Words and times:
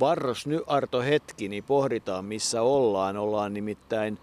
Varros 0.00 0.46
nyt 0.46 0.62
Arto 0.66 1.00
hetki, 1.00 1.48
niin 1.48 1.64
pohditaan 1.64 2.24
missä 2.24 2.62
ollaan. 2.62 3.16
Ollaan 3.16 3.54
nimittäin 3.54 4.18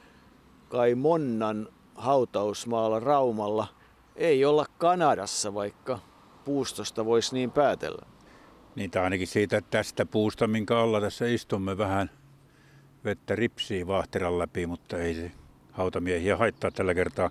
kai 0.69 0.95
Monnan 0.95 1.67
hautausmaalla 1.95 2.99
Raumalla. 2.99 3.67
Ei 4.15 4.45
olla 4.45 4.65
Kanadassa, 4.77 5.53
vaikka 5.53 5.99
puustosta 6.45 7.05
voisi 7.05 7.35
niin 7.35 7.51
päätellä. 7.51 8.05
Niin 8.75 8.91
tai 8.91 9.03
ainakin 9.03 9.27
siitä 9.27 9.61
tästä 9.61 10.05
puusta, 10.05 10.47
minkä 10.47 10.79
alla 10.79 11.01
tässä 11.01 11.25
istumme 11.25 11.77
vähän 11.77 12.09
vettä 13.03 13.35
ripsii 13.35 13.87
vaahteran 13.87 14.39
läpi, 14.39 14.67
mutta 14.67 14.97
ei 14.97 15.13
se 15.13 15.31
hautamiehiä 15.71 16.37
haittaa 16.37 16.71
tällä 16.71 16.93
kertaa. 16.93 17.29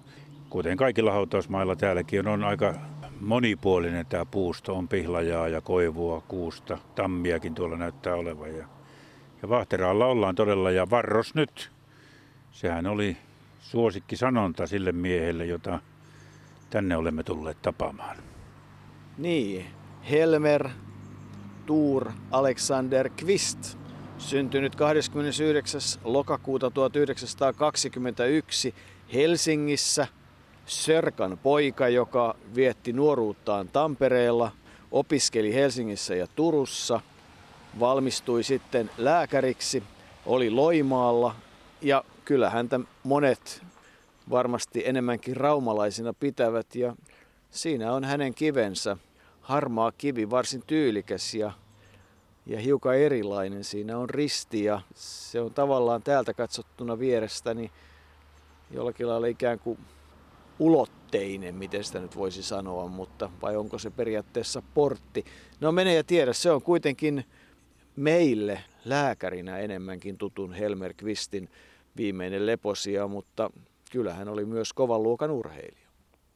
Kuten 0.51 0.77
kaikilla 0.77 1.13
hautausmailla 1.13 1.77
täälläkin 1.77 2.21
on, 2.21 2.33
on 2.33 2.45
aika 2.45 2.75
monipuolinen 3.21 4.07
tämä 4.07 4.27
puusto. 4.27 4.75
On 4.75 4.89
pihlajaa 4.89 5.49
ja 5.49 5.61
koivua, 5.61 6.21
kuusta, 6.21 6.79
tammiakin 6.95 7.55
tuolla 7.55 7.77
näyttää 7.77 8.15
olevan. 8.15 8.57
Ja, 8.57 8.67
ja 9.43 9.49
Vaahteraalla 9.49 10.07
ollaan 10.07 10.35
todella 10.35 10.71
ja 10.71 10.91
varros 10.91 11.35
nyt. 11.35 11.71
Sehän 12.51 12.87
oli 12.87 13.17
suosikki 13.61 14.17
sanonta 14.17 14.67
sille 14.67 14.93
miehelle, 14.93 15.47
jota 15.47 15.79
tänne 16.71 16.97
olemme 16.97 17.23
tulleet 17.23 17.63
tapaamaan. 17.63 18.17
Niin, 19.19 19.67
Helmer 20.11 20.69
Tuur 21.67 22.13
Alexander 22.31 23.09
Kvist, 23.09 23.79
syntynyt 24.19 24.77
29. 24.77 25.81
lokakuuta 26.05 26.71
1921 26.71 28.75
Helsingissä, 29.15 30.07
Sörkan 30.69 31.39
poika, 31.43 31.89
joka 31.89 32.35
vietti 32.55 32.93
nuoruuttaan 32.93 33.69
Tampereella, 33.69 34.51
opiskeli 34.93 35.55
Helsingissä 35.55 36.15
ja 36.15 36.27
Turussa, 36.37 37.01
valmistui 37.81 38.43
sitten 38.43 38.91
lääkäriksi, 38.99 39.83
oli 40.27 40.51
Loimaalla 40.51 41.35
ja 41.83 42.05
kyllä 42.25 42.51
häntä 42.51 42.81
monet 43.05 43.63
varmasti 44.31 44.83
enemmänkin 44.87 45.37
raumalaisina 45.37 46.13
pitävät 46.13 46.75
ja 46.75 46.97
siinä 47.51 47.93
on 47.93 48.05
hänen 48.05 48.35
kivensä. 48.35 48.97
Harmaa 49.41 49.93
kivi, 49.93 50.31
varsin 50.31 50.63
tyylikäs 50.67 51.35
ja, 51.35 51.53
ja 52.47 52.61
hiukan 52.61 52.97
erilainen. 52.97 53.65
Siinä 53.65 53.99
on 53.99 54.11
risti 54.11 54.65
ja 54.65 54.81
se 54.95 55.41
on 55.41 55.55
tavallaan 55.55 56.03
täältä 56.03 56.35
katsottuna 56.35 56.99
vierestäni 56.99 57.71
jollakin 58.71 59.09
lailla 59.09 59.27
ikään 59.27 59.59
kuin 59.59 59.79
ulotteinen, 60.59 61.55
miten 61.55 61.85
sitä 61.85 62.01
nyt 62.01 62.17
voisi 62.17 62.43
sanoa, 62.43 62.89
mutta 62.89 63.31
vai 63.43 63.57
onko 63.57 63.79
se 63.79 63.91
periaatteessa 63.91 64.63
portti? 64.75 65.25
No 65.61 65.73
mene 65.73 65.95
ja 65.95 66.05
tiedä, 66.05 66.33
se 66.33 66.51
on 66.51 66.63
kuitenkin 66.63 67.25
meille 67.97 68.61
lääkärinä 68.85 69.59
enemmänkin 69.59 70.19
tutun 70.19 70.53
Helmer 70.53 70.95
Kvistin 70.97 71.49
viimeinen 71.97 72.47
leposia, 72.47 73.09
mutta 73.09 73.51
kyllähän 73.91 74.29
oli 74.29 74.45
myös 74.45 74.73
kovan 74.73 75.03
luokan 75.03 75.31
urheilija. 75.31 75.89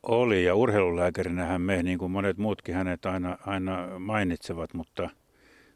Oli 0.02 0.44
ja 0.44 0.54
urheilulääkärinä 0.54 1.44
hän 1.44 1.60
me, 1.60 1.82
niin 1.82 1.98
kuin 1.98 2.12
monet 2.12 2.38
muutkin 2.38 2.74
hänet 2.74 3.06
aina, 3.06 3.38
aina 3.46 3.98
mainitsevat, 3.98 4.74
mutta 4.74 5.10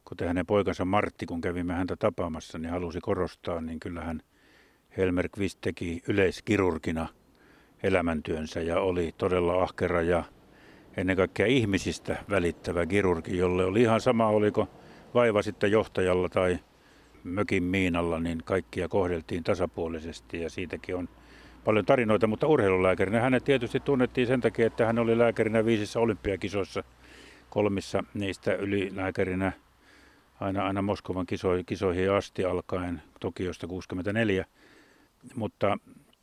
kuten 0.05 0.28
hänen 0.28 0.47
poikansa 0.47 0.84
Martti, 0.84 1.27
kun 1.27 1.41
kävimme 1.41 1.72
häntä 1.72 1.97
tapaamassa, 1.97 2.58
niin 2.58 2.70
halusi 2.70 3.00
korostaa, 3.00 3.61
niin 3.61 3.80
kyllähän 3.80 4.20
Helmer 4.97 5.28
Kvist 5.28 5.58
teki 5.61 6.02
yleiskirurgina 6.08 7.08
elämäntyönsä 7.87 8.61
ja 8.61 8.81
oli 8.81 9.15
todella 9.19 9.62
ahkera 9.62 10.03
ja 10.03 10.25
ennen 10.97 11.17
kaikkea 11.17 11.47
ihmisistä 11.47 12.17
välittävä 12.31 12.87
kirurgi, 12.87 13.39
jolle 13.39 13.65
oli 13.65 13.83
ihan 13.83 14.01
sama, 14.01 14.27
oliko 14.27 14.69
vaiva 15.15 15.42
sitten 15.42 15.73
johtajalla 15.73 16.29
tai 16.29 16.59
mökin 17.25 17.62
miinalla, 17.62 18.20
niin 18.20 18.42
kaikkia 18.45 18.89
kohdeltiin 18.89 19.45
tasapuolisesti 19.45 20.41
ja 20.41 20.51
siitäkin 20.51 20.97
on 20.97 21.09
paljon 21.64 21.84
tarinoita, 21.84 22.27
mutta 22.27 22.47
urheilulääkärinä 22.47 23.20
hänet 23.20 23.45
tietysti 23.45 23.80
tunnettiin 23.80 24.27
sen 24.27 24.41
takia, 24.41 24.67
että 24.67 24.86
hän 24.86 24.98
oli 24.98 25.18
lääkärinä 25.18 25.64
viisissä 25.64 26.01
olympiakisoissa, 26.01 26.85
kolmissa 27.51 28.05
niistä 28.14 28.55
ylilääkärinä 28.55 29.53
aina, 30.41 30.67
aina 30.67 30.83
Moskovan 30.83 31.27
kisoihin 31.67 32.13
asti 32.13 32.45
alkaen 32.45 33.03
Tokiosta 33.20 33.67
64. 33.67 34.45
Mutta 35.35 35.79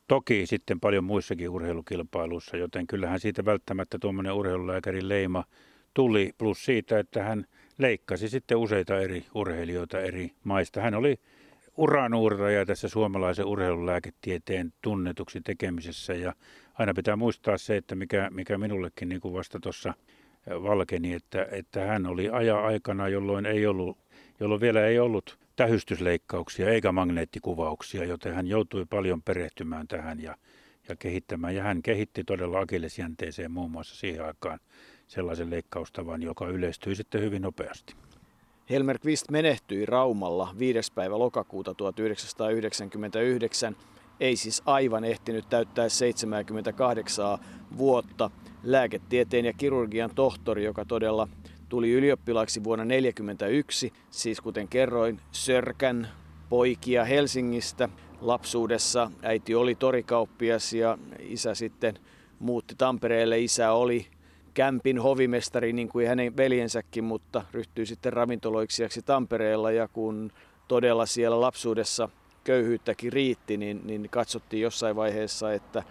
toki 0.08 0.46
sitten 0.46 0.80
paljon 0.80 1.04
muissakin 1.04 1.50
urheilukilpailuissa, 1.50 2.58
joten 2.58 2.88
kyllähän 2.88 3.20
siitä 3.20 3.46
välttämättä 3.46 3.98
tuommoinen 4.00 4.34
urheilulääkärin 4.34 5.10
leima 5.10 5.44
tuli, 5.94 6.32
plus 6.38 6.66
siitä, 6.66 7.00
että 7.00 7.24
hän 7.24 7.46
leikkasi 7.78 8.30
sitten 8.30 8.58
useita 8.58 9.00
eri 9.00 9.26
urheilijoita 9.36 10.00
eri 10.00 10.32
maista. 10.44 10.82
Hän 10.82 10.94
oli 10.94 11.20
uranuuraja 11.78 12.66
tässä 12.66 12.88
suomalaisen 12.88 13.46
urheilulääketieteen 13.46 14.74
tunnetuksi 14.82 15.42
tekemisessä 15.42 16.14
ja 16.14 16.34
aina 16.74 16.94
pitää 16.94 17.16
muistaa 17.16 17.58
se, 17.58 17.78
että 17.78 17.96
mikä, 17.96 18.30
mikä 18.34 18.58
minullekin 18.58 19.10
niin 19.10 19.22
kuin 19.22 19.34
vasta 19.34 19.60
tuossa 19.60 19.94
valkeni, 20.50 21.14
että, 21.14 21.48
että 21.52 21.86
hän 21.86 22.06
oli 22.06 22.30
aja 22.30 22.60
aikana, 22.60 23.08
jolloin, 23.08 23.46
ei 23.46 23.68
ollut, 23.68 23.98
jolloin 24.40 24.62
vielä 24.62 24.86
ei 24.86 25.00
ollut 25.00 25.43
tähystysleikkauksia 25.56 26.70
eikä 26.70 26.92
magneettikuvauksia, 26.92 28.06
joten 28.06 28.34
hän 28.34 28.48
joutui 28.48 28.86
paljon 28.86 29.22
perehtymään 29.22 29.88
tähän 29.88 30.22
ja, 30.22 30.38
ja 30.90 30.96
kehittämään. 30.96 31.56
Ja 31.56 31.64
hän 31.64 31.82
kehitti 31.82 32.24
todella 32.24 32.60
akillesjänteeseen 32.60 33.52
muun 33.52 33.72
muassa 33.72 33.96
siihen 33.96 34.26
aikaan 34.26 34.60
sellaisen 35.08 35.50
leikkaustavan, 35.50 36.24
joka 36.24 36.48
yleistyi 36.48 36.96
sitten 36.96 37.22
hyvin 37.22 37.42
nopeasti. 37.42 37.96
Helmer 38.70 39.00
Kvist 39.00 39.32
menehtyi 39.32 39.86
Raumalla 39.86 40.56
5. 40.60 40.94
päivä 40.94 41.20
lokakuuta 41.20 41.74
1999. 41.74 43.76
Ei 44.20 44.36
siis 44.36 44.62
aivan 44.66 45.04
ehtinyt 45.04 45.50
täyttää 45.50 45.90
78 45.90 47.38
vuotta. 47.78 48.32
Lääketieteen 48.64 49.46
ja 49.46 49.54
kirurgian 49.54 50.12
tohtori, 50.16 50.64
joka 50.64 50.86
todella 50.86 51.28
tuli 51.70 51.92
ylioppilaaksi 51.92 52.64
vuonna 52.64 52.84
1941, 52.84 53.94
siis 54.10 54.42
kuten 54.42 54.68
kerroin, 54.68 55.20
Sörkän 55.32 56.08
poikia 56.50 57.06
Helsingistä. 57.06 57.90
Lapsuudessa 58.22 59.12
äiti 59.22 59.56
oli 59.56 59.76
torikauppias 59.76 60.74
ja 60.74 60.98
isä 61.20 61.56
sitten 61.56 62.00
muutti 62.40 62.76
Tampereelle. 62.78 63.40
Isä 63.40 63.72
oli 63.72 64.08
Kämpin 64.54 65.00
hovimestari 65.00 65.74
niin 65.74 65.90
kuin 65.90 66.08
hänen 66.08 66.38
veljensäkin, 66.38 67.04
mutta 67.04 67.44
ryhtyi 67.52 67.86
sitten 67.86 68.14
ravintoloiksijaksi 68.14 69.02
Tampereella 69.02 69.72
ja 69.72 69.88
kun 69.88 70.32
todella 70.68 71.06
siellä 71.06 71.42
lapsuudessa 71.42 72.10
köyhyyttäkin 72.44 73.14
riitti, 73.14 73.58
niin, 73.58 73.82
niin 73.84 74.10
katsottiin 74.10 74.62
jossain 74.62 74.96
vaiheessa, 74.96 75.54
että 75.54 75.84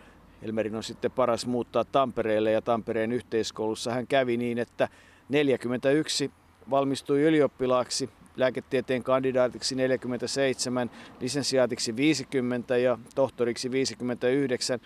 Elmerin 0.43 0.77
on 0.77 0.83
sitten 0.83 1.11
paras 1.11 1.47
muuttaa 1.47 1.85
Tampereelle 1.85 2.53
ja 2.53 2.63
Tampereen 2.63 3.13
yhteiskoulussa 3.13 3.93
hän 3.93 4.07
kävi 4.07 4.37
niin, 4.37 4.59
että 4.59 4.89
41 5.33 6.31
valmistui 6.71 7.23
ylioppilaaksi, 7.23 8.11
lääketieteen 8.37 9.03
kandidaatiksi 9.03 9.75
47, 9.75 10.91
lisensiaatiksi 11.21 11.97
50 11.97 12.77
ja 12.77 12.99
tohtoriksi 13.15 13.71
59. 13.71 14.81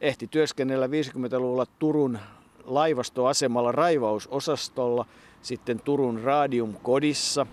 Ehti 0.00 0.26
työskennellä 0.26 0.86
50-luvulla 0.86 1.66
Turun 1.78 2.18
laivastoasemalla 2.64 3.72
raivausosastolla, 3.72 5.06
sitten 5.42 5.80
Turun 5.80 6.20
Radium 6.20 6.74
Kodissa, 6.82 7.46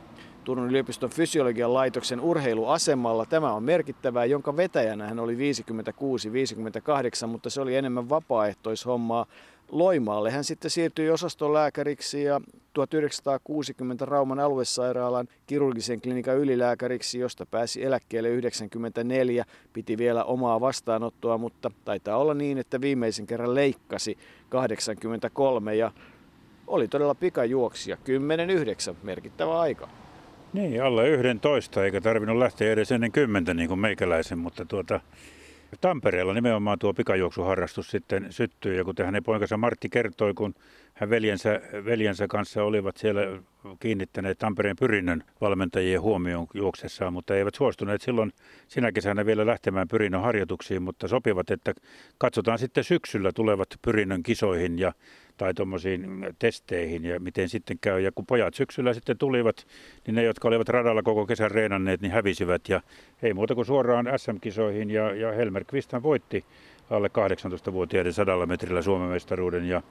Turun 0.43 0.69
yliopiston 0.69 1.09
fysiologian 1.09 1.73
laitoksen 1.73 2.21
urheiluasemalla. 2.21 3.25
Tämä 3.25 3.53
on 3.53 3.63
merkittävää, 3.63 4.25
jonka 4.25 4.57
vetäjänä 4.57 5.07
hän 5.07 5.19
oli 5.19 5.35
56-58, 7.23 7.27
mutta 7.27 7.49
se 7.49 7.61
oli 7.61 7.75
enemmän 7.75 8.09
vapaaehtoishommaa. 8.09 9.25
Loimaalle 9.71 10.31
hän 10.31 10.43
sitten 10.43 10.71
siirtyi 10.71 11.09
osastolääkäriksi 11.09 12.23
ja 12.23 12.41
1960 12.73 14.05
Rauman 14.05 14.39
aluesairaalan 14.39 15.27
kirurgisen 15.47 16.01
klinikan 16.01 16.37
ylilääkäriksi, 16.37 17.19
josta 17.19 17.45
pääsi 17.45 17.83
eläkkeelle 17.83 18.29
94. 18.29 19.45
Piti 19.73 19.97
vielä 19.97 20.23
omaa 20.23 20.61
vastaanottoa, 20.61 21.37
mutta 21.37 21.71
taitaa 21.85 22.17
olla 22.17 22.33
niin, 22.33 22.57
että 22.57 22.81
viimeisen 22.81 23.27
kerran 23.27 23.55
leikkasi 23.55 24.17
83 24.49 25.75
ja 25.75 25.91
oli 26.67 26.87
todella 26.87 27.15
pikajuoksija. 27.15 27.97
10-9, 28.91 28.95
merkittävä 29.03 29.59
aika. 29.59 29.89
Niin, 30.53 30.83
alle 30.83 31.09
11, 31.09 31.85
eikä 31.85 32.01
tarvinnut 32.01 32.37
lähteä 32.37 32.71
edes 32.71 32.91
ennen 32.91 33.11
kymmentä 33.11 33.53
niin 33.53 33.67
kuin 33.67 33.79
meikäläisen, 33.79 34.37
mutta 34.37 34.65
tuota, 34.65 34.99
Tampereella 35.81 36.33
nimenomaan 36.33 36.79
tuo 36.79 36.93
pikajuoksuharrastus 36.93 37.91
sitten 37.91 38.27
syttyi 38.29 38.77
ja 38.77 38.83
kuten 38.83 39.05
hänen 39.05 39.23
poikansa 39.23 39.57
Martti 39.57 39.89
kertoi, 39.89 40.33
kun 40.33 40.55
hän 40.93 41.09
veljensä, 41.09 41.61
veljensä 41.85 42.27
kanssa 42.27 42.63
olivat 42.63 42.97
siellä 42.97 43.21
kiinnittäneet 43.79 44.37
Tampereen 44.37 44.75
pyrinnön 44.79 45.23
valmentajien 45.41 46.01
huomioon 46.01 46.47
juoksessaan, 46.53 47.13
mutta 47.13 47.35
eivät 47.35 47.55
suostuneet 47.55 48.01
silloin 48.01 48.33
sinä 48.67 48.91
kesänä 48.91 49.25
vielä 49.25 49.45
lähtemään 49.45 49.87
pyrinnön 49.87 50.21
harjoituksiin, 50.21 50.81
mutta 50.83 51.07
sopivat, 51.07 51.51
että 51.51 51.73
katsotaan 52.17 52.59
sitten 52.59 52.83
syksyllä 52.83 53.31
tulevat 53.31 53.67
pyrinnön 53.81 54.23
kisoihin 54.23 54.79
ja 54.79 54.93
tai 55.37 55.53
tuommoisiin 55.53 56.27
testeihin 56.39 57.05
ja 57.05 57.19
miten 57.19 57.49
sitten 57.49 57.77
käy. 57.81 57.99
Ja 57.99 58.11
kun 58.11 58.25
pojat 58.25 58.53
syksyllä 58.53 58.93
sitten 58.93 59.17
tulivat, 59.17 59.67
niin 60.07 60.15
ne, 60.15 60.23
jotka 60.23 60.47
olivat 60.47 60.69
radalla 60.69 61.03
koko 61.03 61.25
kesän 61.25 61.51
reenanneet, 61.51 62.01
niin 62.01 62.11
hävisivät 62.11 62.69
ja 62.69 62.81
ei 63.23 63.33
muuta 63.33 63.55
kuin 63.55 63.65
suoraan 63.65 64.05
SM-kisoihin 64.17 64.91
ja, 64.91 65.15
ja 65.15 65.31
Helmer 65.31 65.65
Kvisthan 65.65 66.03
voitti 66.03 66.45
alle 66.89 67.07
18-vuotiaiden 67.07 68.13
sadalla 68.13 68.45
metrillä 68.45 68.81
Suomen 68.81 69.09
mestaruuden 69.09 69.65
ja, 69.65 69.81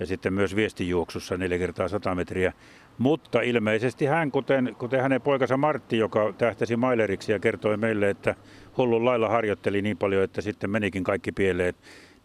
ja 0.00 0.06
sitten 0.06 0.32
myös 0.32 0.56
viestijuoksussa 0.56 1.36
4 1.36 1.58
kertaa 1.58 1.88
100 1.88 2.14
metriä. 2.14 2.52
Mutta 2.98 3.40
ilmeisesti 3.40 4.06
hän, 4.06 4.30
kuten, 4.30 4.76
kuten 4.78 5.00
hänen 5.00 5.20
poikansa 5.20 5.56
Martti, 5.56 5.98
joka 5.98 6.34
tähtäsi 6.38 6.76
maileriksi 6.76 7.32
ja 7.32 7.38
kertoi 7.38 7.76
meille, 7.76 8.10
että 8.10 8.34
hullun 8.76 9.04
lailla 9.04 9.28
harjoitteli 9.28 9.82
niin 9.82 9.96
paljon, 9.96 10.24
että 10.24 10.40
sitten 10.40 10.70
menikin 10.70 11.04
kaikki 11.04 11.32
pieleen, 11.32 11.74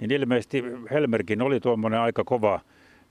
niin 0.08 0.22
ilmeisesti 0.22 0.64
Helmerkin 0.92 1.42
oli 1.42 1.60
tuommoinen 1.60 2.00
aika 2.00 2.24
kova 2.24 2.60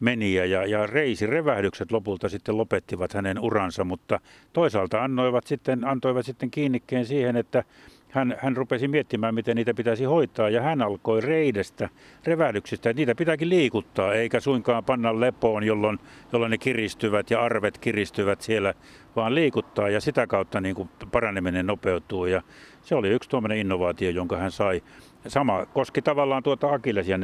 meniä 0.03 0.45
ja, 0.45 0.67
ja 0.67 0.87
reisirevähdykset 0.87 1.93
lopulta 1.93 2.29
sitten 2.29 2.57
lopettivat 2.57 3.13
hänen 3.15 3.39
uransa, 3.39 3.85
mutta 3.85 4.21
toisaalta 4.53 5.05
annoivat 5.05 5.47
sitten, 5.47 5.85
antoivat 5.85 6.27
sitten 6.27 6.51
kiinnikkeen 6.51 7.07
siihen, 7.07 7.37
että 7.37 7.65
hän, 8.13 8.37
hän 8.39 8.57
rupesi 8.57 8.89
miettimään, 8.89 9.35
miten 9.35 9.57
niitä 9.57 9.75
pitäisi 9.75 10.05
hoitaa 10.05 10.49
ja 10.49 10.63
hän 10.63 10.83
alkoi 10.83 11.21
reidestä, 11.21 11.89
revähdyksistä, 12.25 12.93
niitä 12.93 13.15
pitääkin 13.15 13.49
liikuttaa 13.49 14.15
eikä 14.15 14.41
suinkaan 14.41 14.85
panna 14.85 15.21
lepoon, 15.21 15.65
jolloin, 15.65 15.99
jolloin 16.33 16.51
ne 16.51 16.59
kiristyvät 16.59 17.31
ja 17.31 17.43
arvet 17.43 17.79
kiristyvät 17.79 18.41
siellä, 18.41 18.75
vaan 19.17 19.35
liikuttaa 19.35 19.89
ja 19.89 20.01
sitä 20.01 20.27
kautta 20.27 20.61
niin 20.61 20.75
kuin 20.75 20.89
paraneminen 21.13 21.67
nopeutuu 21.67 22.27
ja 22.27 22.43
se 22.83 22.95
oli 22.95 23.09
yksi 23.09 23.31
tuommoinen 23.31 23.59
innovaatio, 23.59 24.11
jonka 24.11 24.37
hän 24.37 24.51
sai. 24.51 24.83
Sama 25.29 25.67
koski 25.67 26.03
tavallaan 26.03 26.43
tuota 26.43 26.69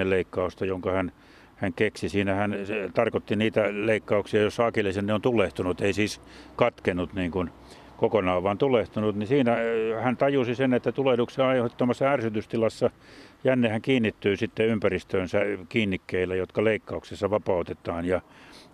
leikkausta, 0.04 0.64
jonka 0.64 0.92
hän, 0.92 1.12
hän 1.58 1.72
keksi. 1.72 2.08
Siinä 2.08 2.34
hän 2.34 2.54
tarkoitti 2.94 3.36
niitä 3.36 3.64
leikkauksia, 3.70 4.40
joissa 4.40 4.66
akillesjänne 4.66 5.14
on 5.14 5.22
tulehtunut, 5.22 5.80
ei 5.80 5.92
siis 5.92 6.20
katkenut 6.56 7.14
niin 7.14 7.30
kuin 7.30 7.50
kokonaan, 7.96 8.42
vaan 8.42 8.58
tulehtunut, 8.58 9.16
niin 9.16 9.26
siinä 9.26 9.52
äh, 9.52 10.04
hän 10.04 10.16
tajusi 10.16 10.54
sen, 10.54 10.74
että 10.74 10.92
tulehduksen 10.92 11.44
aiheuttamassa 11.44 12.04
ärsytystilassa 12.10 12.90
jännehän 13.44 13.82
kiinnittyy 13.82 14.36
sitten 14.36 14.66
ympäristöönsä 14.66 15.38
kiinnikkeillä, 15.68 16.34
jotka 16.34 16.64
leikkauksessa 16.64 17.30
vapautetaan. 17.30 18.04
Ja, 18.04 18.20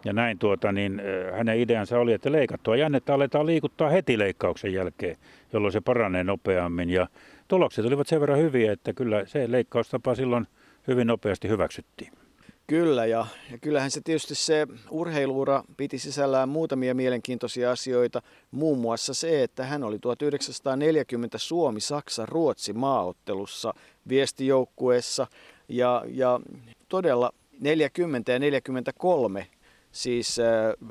ja 0.04 0.12
näin 0.12 0.38
tuota, 0.38 0.72
niin 0.72 1.00
äh, 1.00 1.38
hänen 1.38 1.58
ideansa 1.58 1.98
oli, 1.98 2.12
että 2.12 2.32
leikattua 2.32 2.76
jännettä 2.76 3.14
aletaan 3.14 3.46
liikuttaa 3.46 3.90
heti 3.90 4.18
leikkauksen 4.18 4.72
jälkeen, 4.72 5.16
jolloin 5.52 5.72
se 5.72 5.80
paranee 5.80 6.24
nopeammin. 6.24 6.90
Ja 6.90 7.06
tulokset 7.48 7.84
olivat 7.84 8.06
sen 8.06 8.20
verran 8.20 8.38
hyviä, 8.38 8.72
että 8.72 8.92
kyllä 8.92 9.26
se 9.26 9.52
leikkaustapa 9.52 10.14
silloin 10.14 10.46
hyvin 10.88 11.06
nopeasti 11.06 11.48
hyväksyttiin. 11.48 12.23
Kyllä, 12.66 13.06
ja, 13.06 13.26
ja 13.50 13.58
kyllähän 13.58 13.90
se 13.90 14.00
tietysti 14.00 14.34
se 14.34 14.66
urheiluura 14.90 15.64
piti 15.76 15.98
sisällään 15.98 16.48
muutamia 16.48 16.94
mielenkiintoisia 16.94 17.70
asioita. 17.70 18.22
Muun 18.50 18.78
muassa 18.78 19.14
se, 19.14 19.42
että 19.42 19.64
hän 19.64 19.84
oli 19.84 19.98
1940 19.98 21.38
Suomi-Saksa-Ruotsi 21.38 22.72
maaottelussa 22.72 23.74
viestijoukkueessa 24.08 25.26
ja, 25.68 26.04
ja 26.08 26.40
todella 26.88 27.32
40 27.60 28.32
ja 28.32 28.38
43 28.38 29.46
siis 29.92 30.38
äh, 30.38 30.46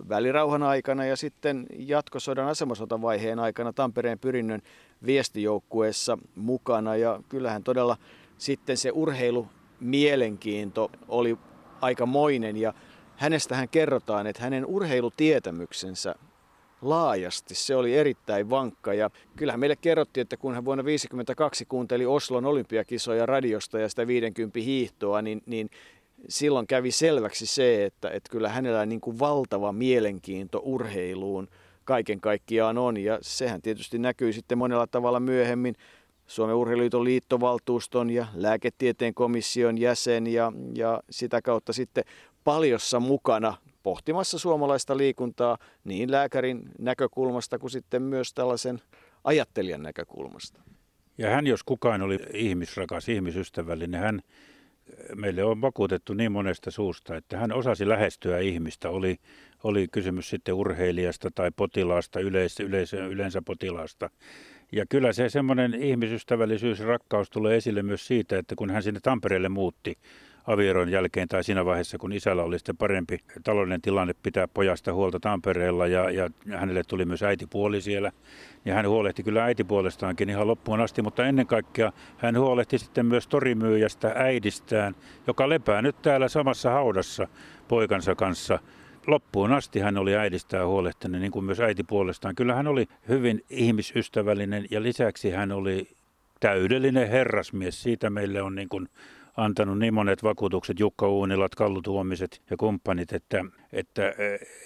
välirauhan 0.10 0.64
aikana 0.64 1.06
ja 1.06 1.16
sitten 1.16 1.66
jatkosodan 1.78 2.48
asemasotavaiheen 2.48 3.40
aikana 3.40 3.74
Tampereen 3.74 4.20
pyrinnön 4.20 4.62
viestijoukkueessa 5.06 6.18
mukana. 6.36 6.96
Ja 6.96 7.20
kyllähän 7.30 7.64
todella 7.64 7.98
sitten 8.38 8.78
se 8.78 8.92
urheilu 8.92 9.48
mielenkiinto 9.80 10.92
oli 11.08 11.38
aikamoinen 11.84 12.58
ja 12.58 12.74
hänestähän 13.16 13.70
kerrotaan, 13.70 14.28
että 14.28 14.44
hänen 14.44 14.66
urheilutietämyksensä 14.66 16.16
laajasti. 16.82 17.56
Se 17.56 17.76
oli 17.76 17.96
erittäin 17.96 18.50
vankka 18.50 18.94
ja 18.94 19.10
kyllähän 19.36 19.60
meille 19.60 19.76
kerrottiin, 19.76 20.22
että 20.22 20.38
kun 20.38 20.54
hän 20.54 20.66
vuonna 20.66 20.84
1952 20.84 21.66
kuunteli 21.66 22.06
Oslon 22.06 22.46
olympiakisoja 22.46 23.26
radiosta 23.26 23.80
ja 23.80 23.90
sitä 23.90 24.08
50 24.08 24.60
hiihtoa, 24.60 25.22
niin, 25.22 25.42
niin 25.46 25.70
silloin 26.30 26.68
kävi 26.68 26.92
selväksi 26.92 27.46
se, 27.46 27.86
että, 27.86 28.10
että 28.10 28.30
kyllä 28.32 28.50
hänellä 28.50 28.86
niin 28.86 29.02
kuin 29.02 29.20
valtava 29.20 29.72
mielenkiinto 29.72 30.62
urheiluun 30.64 31.48
kaiken 31.86 32.22
kaikkiaan 32.22 32.78
on 32.78 32.98
ja 32.98 33.18
sehän 33.22 33.62
tietysti 33.62 34.00
näkyy 34.00 34.34
sitten 34.34 34.58
monella 34.58 34.88
tavalla 34.88 35.20
myöhemmin 35.20 35.76
Suomen 36.34 36.56
Urheiluliiton 36.56 37.04
liittovaltuuston 37.04 38.10
ja 38.10 38.28
lääketieteen 38.34 39.14
komission 39.14 39.78
jäsen 39.78 40.28
ja, 40.28 40.52
ja 40.76 41.04
sitä 41.10 41.42
kautta 41.42 41.74
sitten 41.74 42.04
paljossa 42.44 43.00
mukana 43.00 43.58
pohtimassa 43.84 44.40
suomalaista 44.40 44.98
liikuntaa 44.98 45.58
niin 45.84 46.12
lääkärin 46.12 46.64
näkökulmasta 46.80 47.60
kuin 47.60 47.72
sitten 47.72 48.02
myös 48.02 48.34
tällaisen 48.34 48.82
ajattelijan 49.24 49.84
näkökulmasta. 49.84 50.62
Ja 51.18 51.30
hän, 51.30 51.48
jos 51.48 51.64
kukaan 51.64 52.02
oli 52.02 52.20
ihmisrakas, 52.34 53.10
ihmisystävällinen, 53.10 54.02
hän 54.02 54.22
meille 55.16 55.44
on 55.44 55.62
vakuutettu 55.62 56.14
niin 56.14 56.32
monesta 56.32 56.72
suusta, 56.72 57.16
että 57.16 57.38
hän 57.38 57.52
osasi 57.52 57.90
lähestyä 57.90 58.40
ihmistä. 58.40 58.90
Oli, 58.90 59.18
oli 59.64 59.88
kysymys 59.92 60.30
sitten 60.30 60.54
urheilijasta 60.54 61.30
tai 61.36 61.52
potilaasta, 61.56 62.20
yleensä, 62.20 62.64
yleensä, 62.64 62.98
yleensä 62.98 63.42
potilaasta. 63.42 64.10
Ja 64.76 64.86
kyllä 64.90 65.14
se 65.14 65.30
semmoinen 65.30 65.74
ihmisystävällisyys 65.74 66.80
ja 66.80 66.86
rakkaus 66.86 67.30
tulee 67.30 67.58
esille 67.58 67.84
myös 67.84 68.08
siitä, 68.08 68.38
että 68.38 68.56
kun 68.56 68.70
hän 68.70 68.84
sinne 68.84 69.00
Tampereelle 69.00 69.50
muutti 69.50 69.98
avioron 70.48 70.90
jälkeen 70.90 71.28
tai 71.28 71.44
siinä 71.44 71.66
vaiheessa, 71.66 71.98
kun 71.98 72.14
isällä 72.14 72.44
oli 72.44 72.60
sitten 72.60 72.78
parempi 72.78 73.18
taloudellinen 73.44 73.82
tilanne 73.82 74.14
pitää 74.24 74.48
pojasta 74.48 74.94
huolta 74.94 75.20
Tampereella 75.20 75.88
ja, 75.88 76.10
ja 76.10 76.30
hänelle 76.58 76.84
tuli 76.84 77.06
myös 77.06 77.24
äitipuoli 77.24 77.82
siellä. 77.82 78.12
Ja 78.66 78.74
hän 78.74 78.88
huolehti 78.88 79.24
kyllä 79.24 79.44
äitipuolestaankin 79.44 80.30
ihan 80.30 80.48
loppuun 80.48 80.82
asti, 80.82 81.02
mutta 81.02 81.26
ennen 81.26 81.48
kaikkea 81.48 81.92
hän 82.18 82.38
huolehti 82.38 82.78
sitten 82.78 83.06
myös 83.06 83.28
torimyyjästä 83.28 84.12
äidistään, 84.16 84.96
joka 85.28 85.50
lepää 85.50 85.82
nyt 85.82 86.02
täällä 86.02 86.28
samassa 86.28 86.70
haudassa 86.70 87.28
poikansa 87.68 88.16
kanssa– 88.16 88.60
loppuun 89.08 89.52
asti 89.52 89.80
hän 89.80 89.98
oli 89.98 90.16
äidistään 90.16 90.68
huolehtinut, 90.68 91.22
niin 91.22 91.32
kuin 91.32 91.46
myös 91.46 91.60
äiti 91.60 91.84
puolestaan. 91.84 92.36
Kyllä 92.36 92.56
hän 92.56 92.68
oli 92.68 92.88
hyvin 93.10 93.44
ihmisystävällinen 93.50 94.66
ja 94.72 94.84
lisäksi 94.84 95.32
hän 95.32 95.52
oli 95.52 95.88
täydellinen 96.40 97.10
herrasmies. 97.10 97.84
Siitä 97.84 98.10
meille 98.10 98.42
on 98.42 98.56
niin 98.56 98.70
kuin 98.70 98.90
antanut 99.38 99.80
niin 99.80 99.94
monet 99.94 100.24
vakuutukset, 100.24 100.80
Jukka 100.80 101.10
Uunilat, 101.10 101.56
Kallu 101.56 101.82
Tuomiset 101.82 102.42
ja 102.50 102.58
kumppanit, 102.58 103.14
että, 103.14 103.46
että 103.74 104.14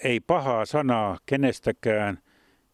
ei 0.04 0.20
pahaa 0.20 0.66
sanaa 0.66 1.18
kenestäkään 1.26 2.18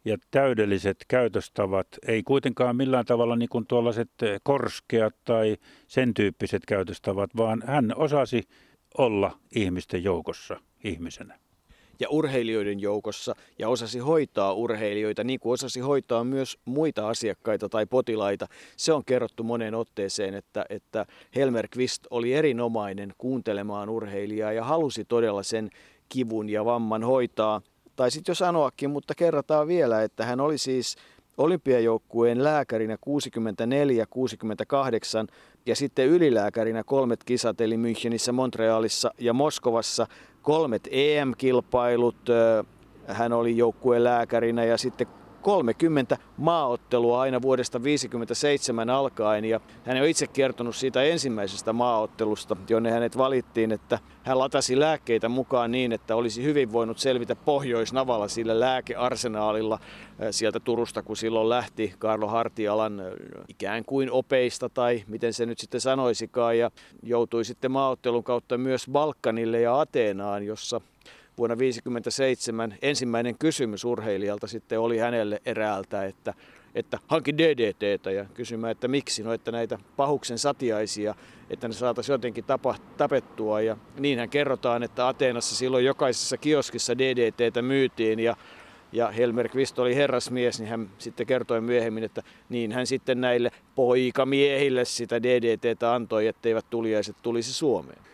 ja 0.05 0.17
täydelliset 0.31 0.97
käytöstavat, 1.09 1.87
ei 2.09 2.23
kuitenkaan 2.23 2.77
millään 2.77 3.05
tavalla 3.05 3.37
niin 3.37 3.49
kuin 3.49 3.67
tuollaiset 3.67 4.11
korskeat 4.43 5.15
tai 5.25 5.57
sen 5.87 6.15
tyyppiset 6.15 6.63
käytöstavat, 6.67 7.31
vaan 7.37 7.63
hän 7.67 7.93
osasi 7.97 8.43
olla 8.99 9.39
ihmisten 9.55 10.05
joukossa 10.05 10.61
ihmisenä 10.85 11.39
ja 12.01 12.11
urheilijoiden 12.11 12.81
joukossa 12.81 13.35
ja 13.59 13.69
osasi 13.69 13.99
hoitaa 13.99 14.53
urheilijoita 14.53 15.25
niin 15.25 15.41
kuin 15.41 15.53
osasi 15.53 15.81
hoitaa 15.81 16.25
myös 16.25 16.59
muita 16.65 17.09
asiakkaita 17.09 17.69
tai 17.69 17.87
potilaita. 17.87 18.47
Se 18.77 18.93
on 18.93 19.05
kerrottu 19.05 19.43
moneen 19.43 19.75
otteeseen, 19.75 20.35
että, 20.35 20.67
että 20.69 21.07
Helmer 21.37 21.69
Kvist 21.69 22.07
oli 22.11 22.33
erinomainen 22.33 23.15
kuuntelemaan 23.19 23.89
urheilijaa 23.89 24.53
ja 24.53 24.65
halusi 24.65 25.05
todella 25.05 25.43
sen 25.43 25.71
kivun 26.09 26.49
ja 26.49 26.65
vamman 26.65 27.05
hoitaa. 27.05 27.63
Tai 27.97 28.11
sitten 28.11 28.33
jo 28.33 28.35
sanoakin, 28.35 28.91
mutta 28.91 29.15
kerrataan 29.15 29.69
vielä, 29.69 30.03
että 30.03 30.25
hän 30.25 30.41
oli 30.41 30.59
siis 30.59 30.97
olympiajoukkueen 31.37 32.45
lääkärinä 32.45 32.95
64-68 32.95 32.99
ja 35.67 35.77
sitten 35.77 36.09
ylilääkärinä 36.09 36.85
kolmet 36.85 37.25
kisat 37.25 37.61
eli 37.61 37.77
Münchenissä, 37.77 38.33
Montrealissa 38.33 39.11
ja 39.19 39.33
Moskovassa. 39.33 40.07
Kolmet 40.43 40.89
EM-kilpailut, 40.91 42.17
hän 43.07 43.33
oli 43.33 43.57
joukkueen 43.57 44.05
lääkärinä 44.05 44.65
ja 44.65 44.79
sitten 44.79 45.07
30 45.45 46.17
maaottelua 46.37 47.21
aina 47.21 47.43
vuodesta 47.43 47.79
1957 47.79 48.91
alkaen. 48.91 49.45
Ja 49.45 49.61
hän 49.85 49.97
on 49.97 50.07
itse 50.07 50.27
kertonut 50.27 50.77
siitä 50.77 51.03
ensimmäisestä 51.03 51.73
maaottelusta, 51.73 52.57
jonne 52.71 52.91
hänet 52.91 53.19
valittiin, 53.19 53.73
että 53.73 53.99
hän 54.23 54.39
latasi 54.39 54.81
lääkkeitä 54.81 55.29
mukaan 55.29 55.71
niin, 55.71 55.93
että 55.93 56.17
olisi 56.17 56.43
hyvin 56.43 56.73
voinut 56.73 56.99
selvitä 56.99 57.37
Pohjoisnavalla 57.37 58.29
sillä 58.29 58.61
lääkearsenaalilla 58.61 59.79
sieltä 60.31 60.61
Turusta, 60.61 61.03
kun 61.03 61.17
silloin 61.17 61.49
lähti 61.49 61.95
Karlo 61.99 62.27
Hartialan 62.27 63.03
ikään 63.49 63.85
kuin 63.85 64.11
opeista 64.11 64.69
tai 64.69 65.05
miten 65.07 65.33
se 65.33 65.47
nyt 65.47 65.59
sitten 65.59 65.81
sanoisikaan. 65.81 66.59
Ja 66.59 66.71
joutui 67.03 67.45
sitten 67.45 67.71
maaottelun 67.71 68.25
kautta 68.25 68.59
myös 68.59 68.87
Balkanille 68.93 69.61
ja 69.61 69.81
Ateenaan, 69.81 70.47
jossa 70.47 70.81
vuonna 71.39 71.57
1957 71.57 72.75
ensimmäinen 72.83 73.39
kysymys 73.39 73.85
urheilijalta 73.85 74.47
sitten 74.47 74.81
oli 74.81 74.99
hänelle 74.99 75.43
eräältä, 75.47 76.05
että, 76.05 76.35
että 76.75 76.99
hanki 77.07 77.39
DDTtä 77.39 78.11
ja 78.11 78.25
kysymään, 78.35 78.71
että 78.71 78.89
miksi, 78.89 79.23
no 79.23 79.33
että 79.33 79.53
näitä 79.53 79.79
pahuksen 79.97 80.39
satiaisia, 80.39 81.15
että 81.51 81.69
ne 81.69 81.75
saataisiin 81.75 82.15
jotenkin 82.15 82.45
tapa, 82.45 82.75
tapettua 82.97 83.61
ja 83.61 83.77
niinhän 83.99 84.29
kerrotaan, 84.29 84.83
että 84.83 85.09
Ateenassa 85.09 85.57
silloin 85.57 85.85
jokaisessa 85.85 86.37
kioskissa 86.37 86.99
DDTtä 86.99 87.63
myytiin 87.63 88.21
ja 88.21 88.37
ja 88.95 89.11
Helmer 89.11 89.49
Kvist 89.49 89.79
oli 89.79 89.97
herrasmies, 89.97 90.61
niin 90.61 90.69
hän 90.69 90.91
sitten 90.99 91.27
kertoi 91.27 91.61
myöhemmin, 91.61 92.05
että 92.05 92.23
niin 92.49 92.73
hän 92.73 92.87
sitten 92.87 93.21
näille 93.21 93.51
poikamiehille 93.75 94.85
sitä 94.85 95.23
DDTtä 95.23 95.95
antoi, 95.95 96.27
etteivät 96.27 96.67
tuliaiset 96.71 97.17
tulisi 97.23 97.53
Suomeen. 97.53 98.14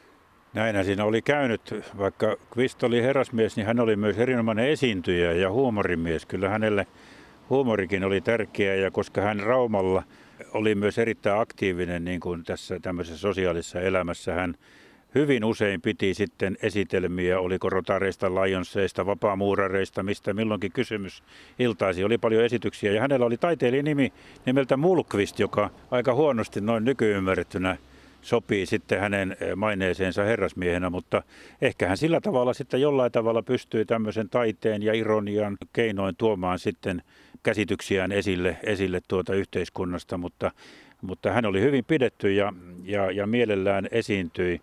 Näinhän 0.54 0.84
siinä 0.84 1.04
oli 1.04 1.22
käynyt. 1.22 1.74
Vaikka 1.98 2.36
Kvist 2.50 2.82
oli 2.82 3.02
herrasmies, 3.02 3.56
niin 3.56 3.66
hän 3.66 3.80
oli 3.80 3.96
myös 3.96 4.18
erinomainen 4.18 4.68
esiintyjä 4.68 5.32
ja 5.32 5.50
huumorimies. 5.50 6.26
Kyllä 6.26 6.48
hänelle 6.48 6.86
huumorikin 7.50 8.04
oli 8.04 8.20
tärkeä 8.20 8.74
ja 8.74 8.90
koska 8.90 9.20
hän 9.20 9.40
Raumalla 9.40 10.02
oli 10.52 10.74
myös 10.74 10.98
erittäin 10.98 11.40
aktiivinen 11.40 12.04
niin 12.04 12.20
kuin 12.20 12.44
tässä 12.44 12.80
tämmöisessä 12.82 13.18
sosiaalisessa 13.18 13.80
elämässä, 13.80 14.34
hän 14.34 14.54
hyvin 15.14 15.44
usein 15.44 15.80
piti 15.80 16.14
sitten 16.14 16.56
esitelmiä, 16.62 17.40
oliko 17.40 17.70
rotareista, 17.70 18.34
lionseista, 18.34 19.06
vapaamuurareista, 19.06 20.02
mistä 20.02 20.34
milloinkin 20.34 20.72
kysymys 20.72 21.22
iltaisi. 21.58 22.04
Oli 22.04 22.18
paljon 22.18 22.44
esityksiä 22.44 22.92
ja 22.92 23.00
hänellä 23.00 23.26
oli 23.26 23.36
taiteilijan 23.36 23.84
nimi 23.84 24.12
nimeltä 24.46 24.76
Mulkvist, 24.76 25.38
joka 25.38 25.70
aika 25.90 26.14
huonosti 26.14 26.60
noin 26.60 26.84
nykyymmärrettynä 26.84 27.76
sopii 28.22 28.66
sitten 28.66 29.00
hänen 29.00 29.36
eh, 29.40 29.56
maineeseensa 29.56 30.22
herrasmiehenä, 30.22 30.90
mutta 30.90 31.22
ehkä 31.62 31.88
hän 31.88 31.96
sillä 31.96 32.20
tavalla 32.20 32.54
sitten 32.54 32.80
jollain 32.80 33.12
tavalla 33.12 33.42
pystyy 33.42 33.84
tämmöisen 33.84 34.28
taiteen 34.28 34.82
ja 34.82 34.94
ironian 34.94 35.56
keinoin 35.72 36.16
tuomaan 36.16 36.58
sitten 36.58 37.02
käsityksiään 37.42 38.12
esille, 38.12 38.56
esille 38.62 39.00
tuota 39.08 39.34
yhteiskunnasta, 39.34 40.18
mutta, 40.18 40.50
mutta 41.02 41.32
hän 41.32 41.46
oli 41.46 41.60
hyvin 41.60 41.84
pidetty 41.84 42.32
ja, 42.32 42.52
ja, 42.84 43.10
ja 43.10 43.26
mielellään 43.26 43.88
esiintyi. 43.90 44.60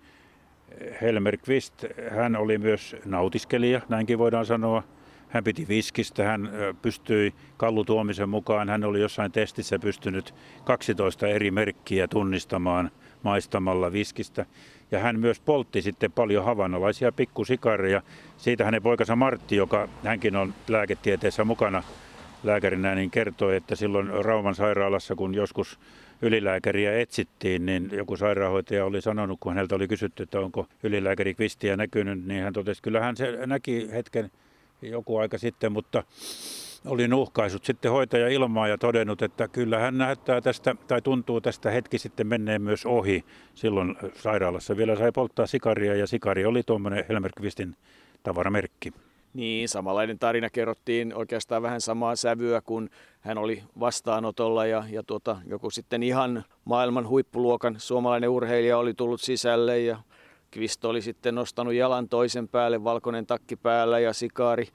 Helmer 1.02 1.38
Kvist, 1.38 1.86
hän 2.12 2.36
oli 2.36 2.58
myös 2.58 2.96
nautiskelija, 3.06 3.82
näinkin 3.90 4.18
voidaan 4.18 4.46
sanoa. 4.46 4.84
Hän 5.28 5.44
piti 5.44 5.68
viskistä, 5.68 6.24
hän 6.24 6.50
pystyi 6.82 7.34
Kallu 7.58 7.86
Tuomisen 7.86 8.30
mukaan, 8.30 8.70
hän 8.70 8.84
oli 8.84 9.02
jossain 9.02 9.32
testissä 9.32 9.80
pystynyt 9.80 10.34
12 10.64 11.28
eri 11.28 11.52
merkkiä 11.52 12.08
tunnistamaan 12.08 12.92
maistamalla 13.27 13.91
viskistä. 13.91 14.46
Ja 14.91 15.00
hän 15.00 15.19
myös 15.19 15.39
poltti 15.39 15.81
sitten 15.81 16.12
paljon 16.12 16.46
havainnolaisia 16.46 17.12
pikkusikareja. 17.12 18.01
Siitä 18.38 18.65
hänen 18.65 18.84
poikansa 18.84 19.15
Martti, 19.15 19.55
joka 19.55 19.89
hänkin 20.03 20.36
on 20.36 20.53
lääketieteessä 20.67 21.43
mukana 21.43 21.84
lääkärinä, 22.43 22.96
niin 22.96 23.12
kertoi, 23.12 23.55
että 23.55 23.75
silloin 23.75 24.07
Rauman 24.25 24.55
sairaalassa, 24.55 25.15
kun 25.15 25.36
joskus 25.36 25.79
ylilääkäriä 26.22 27.00
etsittiin, 27.00 27.65
niin 27.65 27.89
joku 27.93 28.17
sairaanhoitaja 28.17 28.86
oli 28.86 29.01
sanonut, 29.01 29.39
kun 29.39 29.53
häneltä 29.53 29.75
oli 29.75 29.88
kysytty, 29.88 30.24
että 30.24 30.39
onko 30.39 30.67
ylilääkäri 30.84 31.34
Kvistiä 31.34 31.77
näkynyt, 31.77 32.25
niin 32.25 32.43
hän 32.43 32.53
totesi, 32.53 32.81
kyllä 32.81 33.00
hän 33.00 33.17
se 33.17 33.38
näki 33.46 33.89
hetken 33.91 34.31
joku 34.81 35.17
aika 35.17 35.38
sitten, 35.38 35.72
mutta 35.72 36.03
oli 36.86 37.07
nuhkaisut 37.07 37.65
sitten 37.65 37.91
hoitaja 37.91 38.27
ilmaa 38.27 38.67
ja 38.67 38.77
todennut, 38.77 39.22
että 39.22 39.48
kyllä 39.48 39.79
hän 39.79 39.98
näyttää 39.98 40.41
tästä, 40.41 40.75
tai 40.88 41.01
tuntuu 41.01 41.41
tästä 41.41 41.72
hetki 41.72 41.98
sitten 41.98 42.27
menneen 42.27 42.62
myös 42.62 42.86
ohi. 42.86 43.25
Silloin 43.55 43.96
sairaalassa 44.15 44.77
vielä 44.77 44.96
sai 44.96 45.12
polttaa 45.12 45.48
sikaria 45.48 45.96
ja 45.96 46.07
sikari 46.07 46.46
oli 46.46 46.63
tuommoinen 46.63 47.05
Helmer 47.10 47.31
Kvistin 47.38 47.75
tavaramerkki. 48.24 48.93
Niin, 49.34 49.69
samanlainen 49.69 50.19
tarina 50.19 50.50
kerrottiin 50.50 51.15
oikeastaan 51.15 51.62
vähän 51.62 51.81
samaa 51.81 52.15
sävyä, 52.15 52.62
kun 52.62 52.89
hän 53.22 53.38
oli 53.38 53.63
vastaanotolla 53.79 54.65
ja, 54.65 54.84
ja 54.89 55.03
tuota, 55.03 55.38
joku 55.46 55.69
sitten 55.69 56.03
ihan 56.03 56.43
maailman 56.65 57.07
huippuluokan 57.07 57.75
suomalainen 57.77 58.29
urheilija 58.29 58.77
oli 58.77 58.93
tullut 58.93 59.22
sisälle 59.22 59.79
ja 59.79 59.98
Kvist 60.51 60.86
oli 60.86 61.01
sitten 61.01 61.36
nostanut 61.36 61.74
jalan 61.74 62.10
toisen 62.10 62.48
päälle, 62.48 62.84
valkoinen 62.84 63.25
takki 63.25 63.55
päällä 63.55 64.00
ja 64.00 64.13
sikaari 64.13 64.67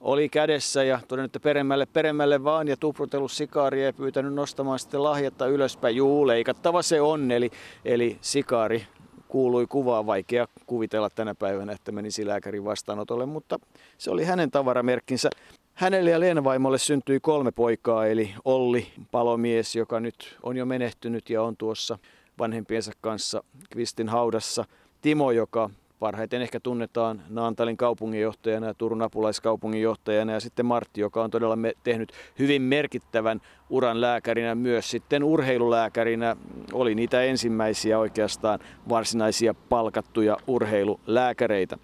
oli 0.00 0.28
kädessä 0.28 0.84
ja 0.84 1.00
todennut, 1.08 1.28
että 1.28 1.40
peremmälle, 1.40 1.86
peremmälle 1.86 2.44
vaan 2.44 2.68
ja 2.68 2.76
tuprutellut 2.76 3.32
sikaaria 3.32 3.84
ja 3.84 3.92
pyytänyt 3.92 4.34
nostamaan 4.34 4.78
sitten 4.78 5.02
lahjatta 5.02 5.46
ylöspäin. 5.46 5.96
Juu, 5.96 6.26
leikattava 6.26 6.82
se 6.82 7.00
on, 7.00 7.30
eli, 7.30 7.50
eli 7.84 8.18
sikaari 8.20 8.86
kuului 9.28 9.66
kuvaa. 9.66 10.06
Vaikea 10.06 10.48
kuvitella 10.66 11.10
tänä 11.10 11.34
päivänä, 11.34 11.72
että 11.72 11.92
menisi 11.92 12.26
lääkärin 12.26 12.64
vastaanotolle, 12.64 13.26
mutta 13.26 13.58
se 13.98 14.10
oli 14.10 14.24
hänen 14.24 14.50
tavaramerkkinsä. 14.50 15.30
Hänelle 15.74 16.10
ja 16.10 16.20
Leena 16.20 16.44
vaimolle 16.44 16.78
syntyi 16.78 17.20
kolme 17.20 17.52
poikaa, 17.52 18.06
eli 18.06 18.34
Olli, 18.44 18.86
palomies, 19.10 19.76
joka 19.76 20.00
nyt 20.00 20.36
on 20.42 20.56
jo 20.56 20.66
menehtynyt 20.66 21.30
ja 21.30 21.42
on 21.42 21.56
tuossa 21.56 21.98
vanhempiensa 22.38 22.92
kanssa 23.00 23.44
Kvistin 23.70 24.08
haudassa. 24.08 24.64
Timo, 25.02 25.30
joka 25.30 25.70
parhaiten 25.98 26.42
ehkä 26.42 26.60
tunnetaan 26.60 27.22
Naantalin 27.28 27.76
kaupunginjohtajana 27.76 28.66
ja 28.66 28.74
Turun 28.74 29.02
apulaiskaupunginjohtajana 29.02 30.32
ja 30.32 30.40
sitten 30.40 30.66
Martti, 30.66 31.00
joka 31.00 31.22
on 31.24 31.30
todella 31.30 31.58
tehnyt 31.84 32.12
hyvin 32.38 32.62
merkittävän 32.62 33.40
uran 33.70 34.00
lääkärinä 34.00 34.54
myös 34.54 34.90
sitten 34.90 35.24
urheilulääkärinä. 35.24 36.36
Oli 36.72 36.94
niitä 36.94 37.22
ensimmäisiä 37.22 37.98
oikeastaan 37.98 38.58
varsinaisia 38.88 39.54
palkattuja 39.54 40.36
urheilulääkäreitä. 40.46 41.78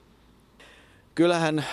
Kyllähän 1.14 1.64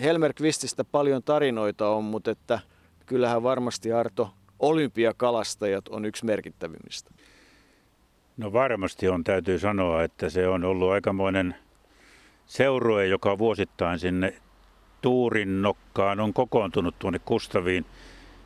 Helmer 0.00 0.32
Kvististä 0.32 0.84
paljon 0.84 1.22
tarinoita 1.22 1.88
on, 1.88 2.04
mutta 2.04 2.30
että 2.30 2.58
kyllähän 3.06 3.42
varmasti 3.42 3.92
Arto 3.92 4.30
olympiakalastajat 4.58 5.88
on 5.88 6.04
yksi 6.04 6.24
merkittävimmistä. 6.24 7.10
No 8.36 8.52
varmasti 8.52 9.08
on, 9.08 9.24
täytyy 9.24 9.58
sanoa, 9.58 10.02
että 10.02 10.30
se 10.30 10.48
on 10.48 10.64
ollut 10.64 10.90
aikamoinen 10.90 11.54
seurue, 12.46 13.06
joka 13.06 13.38
vuosittain 13.38 13.98
sinne 13.98 14.34
Tuurin 15.02 15.62
nokkaan 15.62 16.20
on 16.20 16.32
kokoontunut 16.32 16.98
tuonne 16.98 17.18
Kustaviin. 17.18 17.84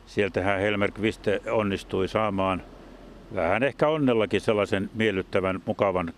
Sieltähän 0.05 0.59
Helmer 0.59 0.91
Kviste 0.91 1.41
onnistui 1.51 2.07
saamaan 2.07 2.63
vähän 3.35 3.63
ehkä 3.63 3.87
onnellakin 3.87 4.41
sellaisen 4.41 4.89
miellyttävän, 4.93 5.61
mukavan 5.65 6.13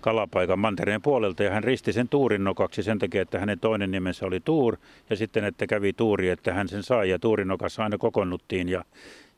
kalapaikan 0.00 0.58
mantereen 0.58 1.02
puolelta 1.02 1.42
ja 1.42 1.50
hän 1.50 1.64
risti 1.64 1.92
sen 1.92 2.08
Tuurin 2.08 2.44
nokaksi 2.44 2.82
sen 2.82 2.98
takia, 2.98 3.22
että 3.22 3.38
hänen 3.38 3.60
toinen 3.60 3.90
nimensä 3.90 4.26
oli 4.26 4.40
Tuur 4.40 4.76
ja 5.10 5.16
sitten, 5.16 5.44
että 5.44 5.66
kävi 5.66 5.92
Tuuri, 5.92 6.28
että 6.28 6.54
hän 6.54 6.68
sen 6.68 6.82
sai 6.82 7.10
ja 7.10 7.18
Tuurin 7.18 7.48
nokassa 7.48 7.82
aina 7.82 7.98
kokonnuttiin 7.98 8.68
ja, 8.68 8.84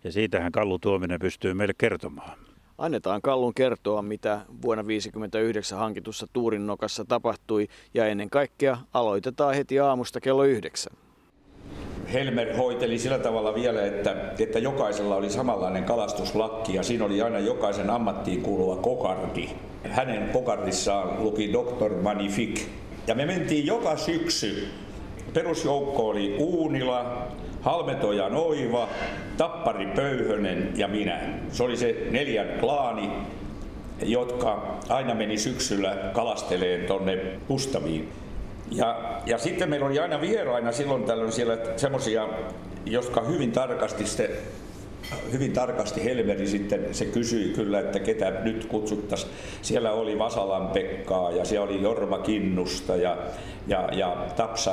ja 0.04 0.12
siitähän 0.12 0.52
Kallu 0.52 0.78
Tuominen 0.78 1.20
pystyy 1.20 1.54
meille 1.54 1.74
kertomaan. 1.78 2.49
Annetaan 2.80 3.22
Kallun 3.22 3.54
kertoa, 3.54 4.02
mitä 4.02 4.40
vuonna 4.62 4.82
1959 4.82 5.78
hankitussa 5.78 6.26
Tuurin 6.32 6.66
nokassa 6.66 7.04
tapahtui 7.04 7.68
ja 7.94 8.06
ennen 8.06 8.30
kaikkea 8.30 8.78
aloitetaan 8.94 9.54
heti 9.54 9.80
aamusta 9.80 10.20
kello 10.20 10.44
yhdeksän. 10.44 10.92
Helmer 12.12 12.56
hoiteli 12.56 12.98
sillä 12.98 13.18
tavalla 13.18 13.54
vielä, 13.54 13.86
että, 13.86 14.32
että 14.38 14.58
jokaisella 14.58 15.16
oli 15.16 15.30
samanlainen 15.30 15.84
kalastuslakki 15.84 16.74
ja 16.74 16.82
siinä 16.82 17.04
oli 17.04 17.22
aina 17.22 17.38
jokaisen 17.38 17.90
ammattiin 17.90 18.42
kuuluva 18.42 18.76
kokardi. 18.76 19.48
Hänen 19.84 20.28
kokardissaan 20.28 21.24
luki 21.24 21.52
Dr. 21.52 22.02
Magnifique. 22.02 22.64
Ja 23.06 23.14
me 23.14 23.26
mentiin 23.26 23.66
joka 23.66 23.96
syksy. 23.96 24.68
Perusjoukko 25.34 26.08
oli 26.08 26.36
Uunila, 26.38 27.28
Halmetoja 27.62 28.28
Noiva, 28.28 28.88
Tappari 29.36 29.86
Pöyhönen 29.86 30.72
ja 30.76 30.88
minä. 30.88 31.20
Se 31.52 31.62
oli 31.62 31.76
se 31.76 31.96
neljän 32.10 32.48
klaani, 32.60 33.10
jotka 34.02 34.78
aina 34.88 35.14
meni 35.14 35.38
syksyllä 35.38 35.96
kalasteleen 36.12 36.86
tonne 36.86 37.16
Pustaviin. 37.48 38.08
Ja, 38.70 39.20
ja 39.26 39.38
sitten 39.38 39.70
meillä 39.70 39.86
oli 39.86 39.98
aina 39.98 40.20
vieraina 40.20 40.72
silloin 40.72 41.04
tällöin 41.04 41.32
siellä 41.32 41.58
semmoisia, 41.76 42.28
jotka 42.86 43.20
hyvin 43.20 43.52
tarkasti 43.52 44.06
se 44.06 44.42
hyvin 45.32 45.52
tarkasti 45.52 46.04
Helmeri 46.04 46.46
sitten 46.46 46.94
se 46.94 47.04
kysyi 47.04 47.52
kyllä, 47.54 47.80
että 47.80 47.98
ketä 47.98 48.30
nyt 48.30 48.64
kutsuttaisiin. 48.64 49.32
Siellä 49.62 49.92
oli 49.92 50.18
Vasalan 50.18 50.68
Pekkaa 50.68 51.30
ja 51.30 51.44
siellä 51.44 51.66
oli 51.66 51.82
Jorma 51.82 52.18
Kinnusta 52.18 52.96
ja, 52.96 53.16
ja, 53.66 53.88
ja 53.92 54.26
Tapsa 54.36 54.72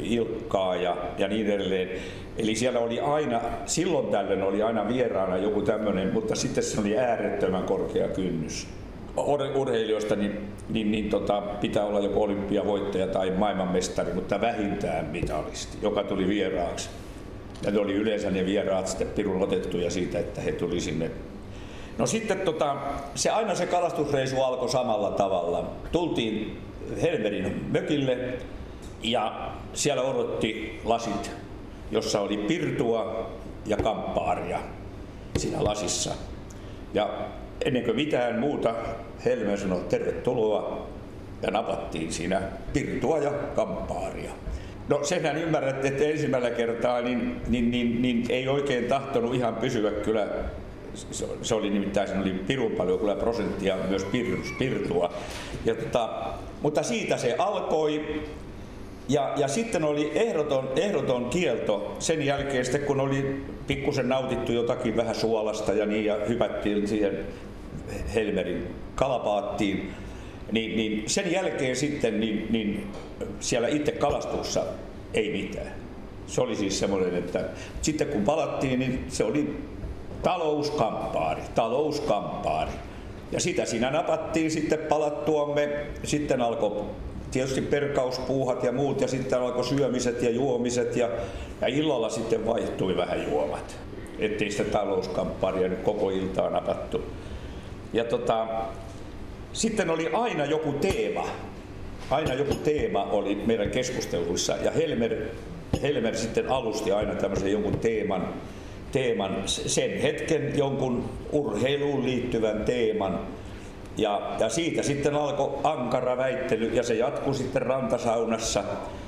Ilkkaa 0.00 0.76
ja, 0.76 0.96
ja 1.18 1.28
niin 1.28 1.46
edelleen. 1.46 1.90
Eli 2.38 2.54
siellä 2.54 2.78
oli 2.78 3.00
aina, 3.00 3.40
silloin 3.66 4.06
tällöin 4.06 4.42
oli 4.42 4.62
aina 4.62 4.88
vieraana 4.88 5.36
joku 5.36 5.62
tämmöinen, 5.62 6.12
mutta 6.12 6.34
sitten 6.34 6.64
se 6.64 6.80
oli 6.80 6.98
äärettömän 6.98 7.64
korkea 7.64 8.08
kynnys 8.08 8.66
urheilijoista 9.54 10.16
niin, 10.16 10.40
niin, 10.68 10.90
niin 10.90 11.10
tota, 11.10 11.40
pitää 11.40 11.84
olla 11.84 12.00
joko 12.00 12.22
olympiavoittaja 12.22 13.06
tai 13.06 13.30
maailmanmestari, 13.30 14.12
mutta 14.12 14.40
vähintään 14.40 15.06
mitalisti, 15.06 15.78
joka 15.82 16.04
tuli 16.04 16.28
vieraaksi. 16.28 16.90
Ja 17.62 17.70
ne 17.70 17.78
oli 17.78 17.94
yleensä 17.94 18.30
ne 18.30 18.46
vieraat 18.46 18.88
sitten 18.88 19.08
pirun 19.08 19.42
otettuja 19.42 19.90
siitä, 19.90 20.18
että 20.18 20.40
he 20.40 20.52
tuli 20.52 20.80
sinne. 20.80 21.10
No 21.98 22.06
sitten 22.06 22.40
tota, 22.40 22.76
se 23.14 23.30
aina 23.30 23.54
se 23.54 23.66
kalastusreisu 23.66 24.42
alkoi 24.42 24.68
samalla 24.68 25.10
tavalla. 25.10 25.70
Tultiin 25.92 26.58
Helmerin 27.02 27.64
mökille 27.72 28.18
ja 29.02 29.50
siellä 29.72 30.02
odotti 30.02 30.80
lasit 30.84 31.30
jossa 31.90 32.20
oli 32.20 32.36
pirtua 32.36 33.30
ja 33.66 33.76
kamppaaria 33.76 34.58
siinä 35.36 35.64
lasissa. 35.64 36.14
Ja 36.94 37.10
ennen 37.64 37.84
kuin 37.84 37.96
mitään 37.96 38.38
muuta, 38.38 38.74
Helme 39.24 39.56
sanoi 39.56 39.84
tervetuloa 39.88 40.86
ja 41.42 41.50
napattiin 41.50 42.12
siinä 42.12 42.42
pirtua 42.72 43.18
ja 43.18 43.30
kamppaaria. 43.30 44.30
No 44.88 45.04
senhän 45.04 45.36
ymmärrät, 45.36 45.84
että 45.84 46.04
ensimmäisellä 46.04 46.56
kertaa 46.56 47.00
niin, 47.00 47.40
niin, 47.48 47.70
niin, 47.70 48.02
niin 48.02 48.26
ei 48.28 48.48
oikein 48.48 48.84
tahtonut 48.84 49.34
ihan 49.34 49.54
pysyä 49.54 49.90
kyllä. 49.90 50.26
Se 51.42 51.54
oli 51.54 51.70
nimittäin, 51.70 52.08
siinä 52.08 52.22
oli 52.22 52.32
pirun 52.32 52.72
paljon 52.72 52.98
kyllä 52.98 53.16
prosenttia 53.16 53.76
myös 53.88 54.04
pir, 54.04 54.26
pirtua. 54.58 55.12
Ja 55.64 55.74
tota, 55.74 56.08
mutta 56.62 56.82
siitä 56.82 57.16
se 57.16 57.34
alkoi. 57.38 58.22
Ja, 59.08 59.32
ja 59.36 59.48
sitten 59.48 59.84
oli 59.84 60.12
ehdoton, 60.14 60.68
ehdoton 60.76 61.24
kielto 61.24 61.96
sen 61.98 62.26
jälkeen, 62.26 62.64
sitten 62.64 62.82
kun 62.82 63.00
oli 63.00 63.44
pikkusen 63.66 64.08
nautittu 64.08 64.52
jotakin 64.52 64.96
vähän 64.96 65.14
suolasta 65.14 65.72
ja 65.72 65.86
niin, 65.86 66.04
ja 66.04 66.16
hypättiin 66.28 66.88
siihen 66.88 67.26
Helmerin 68.14 68.66
kalapaattiin, 68.94 69.94
niin, 70.52 70.76
niin 70.76 71.10
sen 71.10 71.32
jälkeen 71.32 71.76
sitten 71.76 72.20
niin, 72.20 72.46
niin 72.50 72.92
siellä 73.40 73.68
itse 73.68 73.92
kalastuksessa 73.92 74.62
ei 75.14 75.32
mitään. 75.32 75.74
Se 76.26 76.40
oli 76.40 76.56
siis 76.56 76.78
semmoinen, 76.78 77.14
että 77.14 77.44
sitten 77.82 78.08
kun 78.08 78.22
palattiin, 78.22 78.78
niin 78.78 79.04
se 79.08 79.24
oli 79.24 79.56
talouskamppaari, 80.22 81.42
talouskamppaari. 81.54 82.70
Ja 83.32 83.40
sitä 83.40 83.64
siinä 83.64 83.90
napattiin 83.90 84.50
sitten 84.50 84.78
palattuamme. 84.78 85.86
Sitten 86.04 86.40
alkoi 86.40 86.84
tietysti 87.30 87.60
perkauspuuhat 87.60 88.64
ja 88.64 88.72
muut 88.72 89.00
ja 89.00 89.08
sitten 89.08 89.40
alkoi 89.40 89.64
syömiset 89.64 90.22
ja 90.22 90.30
juomiset 90.30 90.96
ja, 90.96 91.08
ja 91.60 91.66
illalla 91.66 92.08
sitten 92.08 92.46
vaihtui 92.46 92.96
vähän 92.96 93.30
juomat. 93.30 93.76
Ettei 94.18 94.50
sitä 94.50 94.64
talouskamppaaria 94.64 95.68
nyt 95.68 95.82
koko 95.82 96.10
iltaa 96.10 96.50
napattu. 96.50 97.02
Ja 97.92 98.04
tota, 98.04 98.46
sitten 99.56 99.90
oli 99.90 100.08
aina 100.12 100.44
joku 100.44 100.72
teema. 100.72 101.28
Aina 102.10 102.34
joku 102.34 102.54
teema 102.54 103.04
oli 103.04 103.34
meidän 103.46 103.70
keskusteluissa 103.70 104.56
ja 104.56 104.70
Helmer, 104.70 105.16
Helmer 105.82 106.16
sitten 106.16 106.48
alusti 106.48 106.92
aina 106.92 107.14
tämmöisen 107.14 107.52
jonkun 107.52 107.78
teeman, 107.78 108.28
teeman, 108.92 109.42
sen 109.46 110.00
hetken 110.00 110.58
jonkun 110.58 111.10
urheiluun 111.32 112.04
liittyvän 112.04 112.64
teeman. 112.64 113.20
Ja, 113.96 114.36
ja 114.38 114.48
siitä 114.48 114.82
sitten 114.82 115.14
alkoi 115.14 115.58
ankara 115.64 116.16
väittely 116.16 116.70
ja 116.74 116.82
se 116.82 116.94
jatkui 116.94 117.34
sitten 117.34 117.62
rantasaunassa. 117.62 118.64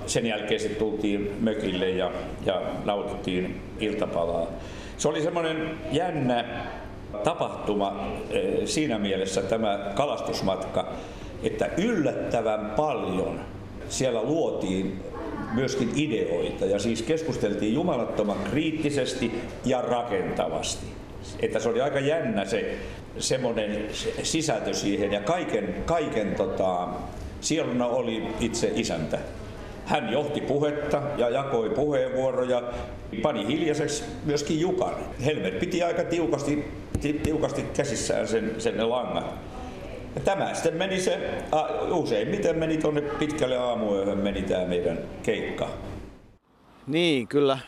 Sen 0.06 0.26
jälkeen 0.26 0.60
sitten 0.60 0.78
tultiin 0.78 1.36
mökille 1.40 1.90
ja, 1.90 2.10
ja 2.46 2.62
nautittiin 2.84 3.60
iltapalaa. 3.80 4.46
Se 4.98 5.08
oli 5.08 5.22
semmoinen 5.22 5.70
jännä 5.92 6.44
tapahtuma 7.24 8.08
eh, 8.30 8.66
siinä 8.66 8.98
mielessä 8.98 9.42
tämä 9.42 9.92
kalastusmatka, 9.94 10.92
että 11.42 11.70
yllättävän 11.76 12.72
paljon 12.76 13.40
siellä 13.88 14.22
luotiin 14.22 15.02
myöskin 15.54 15.90
ideoita 15.94 16.64
ja 16.64 16.78
siis 16.78 17.02
keskusteltiin 17.02 17.74
jumalattoman 17.74 18.36
kriittisesti 18.50 19.32
ja 19.64 19.80
rakentavasti. 19.80 20.86
Että 21.40 21.60
se 21.60 21.68
oli 21.68 21.80
aika 21.80 22.00
jännä 22.00 22.44
se 22.44 22.76
semmoinen 23.18 23.86
sisältö 24.22 24.74
siihen 24.74 25.12
ja 25.12 25.20
kaiken, 25.20 25.74
kaiken 25.86 26.34
tota, 26.34 26.88
sieluna 27.40 27.86
oli 27.86 28.22
itse 28.40 28.72
isäntä. 28.74 29.18
Hän 29.88 30.12
johti 30.12 30.40
puhetta 30.40 31.02
ja 31.16 31.30
jakoi 31.30 31.70
puheenvuoroja, 31.70 32.62
pani 33.22 33.46
hiljaiseksi 33.46 34.04
myöskin 34.24 34.60
Jukan. 34.60 34.94
Helmer 35.24 35.54
piti 35.54 35.82
aika 35.82 36.04
tiukasti, 36.04 36.64
tiukasti 37.22 37.62
käsissään 37.62 38.28
sen, 38.28 38.54
sen 38.58 38.90
langan. 38.90 39.24
Ja 40.14 40.20
tämä 40.20 40.54
sitten 40.54 40.74
meni 40.74 41.00
se, 41.00 41.30
useimmiten 41.92 42.58
meni 42.58 42.76
tuonne 42.76 43.00
pitkälle 43.00 43.56
aamuyöhön 43.56 44.18
meni 44.18 44.42
tämä 44.42 44.64
meidän 44.64 44.98
keikka. 45.22 45.68
Niin, 46.86 47.28
kyllä 47.28 47.58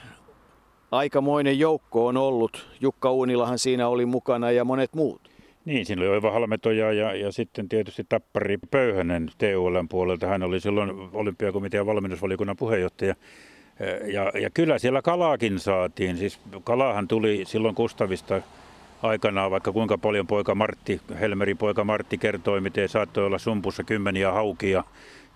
aikamoinen 0.90 1.58
joukko 1.58 2.06
on 2.06 2.16
ollut. 2.16 2.66
Jukka 2.80 3.12
Uunilahan 3.12 3.58
siinä 3.58 3.88
oli 3.88 4.06
mukana 4.06 4.50
ja 4.50 4.64
monet 4.64 4.94
muut. 4.94 5.29
Niin, 5.64 5.86
siinä 5.86 6.02
oli 6.02 6.08
Oiva 6.08 6.30
Halmetoja 6.30 6.92
ja, 6.92 7.14
ja 7.14 7.32
sitten 7.32 7.68
tietysti 7.68 8.04
Tappari 8.08 8.58
Pöyhönen 8.70 9.30
TULn 9.38 9.88
puolelta. 9.88 10.26
Hän 10.26 10.42
oli 10.42 10.60
silloin 10.60 10.90
olympiakomitean 11.12 11.86
valmennusvaliokunnan 11.86 12.56
puheenjohtaja. 12.56 13.14
Ja, 14.12 14.32
ja 14.40 14.50
kyllä 14.50 14.78
siellä 14.78 15.02
kalaakin 15.02 15.58
saatiin. 15.58 16.16
Siis 16.16 16.40
kalahan 16.64 17.08
tuli 17.08 17.42
silloin 17.46 17.74
Kustavista 17.74 18.42
aikanaan, 19.02 19.50
vaikka 19.50 19.72
kuinka 19.72 19.98
paljon 19.98 20.26
poika 20.26 20.54
Martti, 20.54 21.00
Helmerin 21.20 21.58
poika 21.58 21.84
Martti 21.84 22.18
kertoi, 22.18 22.60
miten 22.60 22.88
saattoi 22.88 23.26
olla 23.26 23.38
sumpussa 23.38 23.84
kymmeniä 23.84 24.32
haukia. 24.32 24.84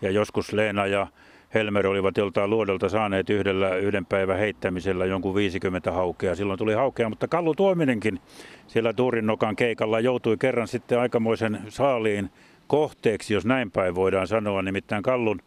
Ja 0.02 0.10
joskus 0.10 0.52
Leena 0.52 0.86
ja 0.86 1.06
Helmer 1.54 1.86
olivat 1.86 2.16
joltain 2.16 2.50
luodolta 2.50 2.88
saaneet 2.88 3.30
yhdellä 3.30 3.76
yhden 3.76 4.06
päivän 4.06 4.38
heittämisellä 4.38 5.06
jonkun 5.06 5.34
50 5.34 5.92
haukea. 5.92 6.34
Silloin 6.34 6.58
tuli 6.58 6.74
haukea, 6.74 7.08
mutta 7.08 7.28
Kallu 7.28 7.54
Tuominenkin 7.54 8.20
siellä 8.66 8.92
Tuurinnokan 8.92 9.56
keikalla 9.56 10.00
joutui 10.00 10.36
kerran 10.36 10.68
sitten 10.68 11.00
aikamoisen 11.00 11.58
saaliin 11.68 12.30
kohteeksi, 12.66 13.34
jos 13.34 13.46
näin 13.46 13.70
päin 13.70 13.94
voidaan 13.94 14.26
sanoa. 14.26 14.62
Nimittäin 14.62 15.02
Kallun 15.02 15.40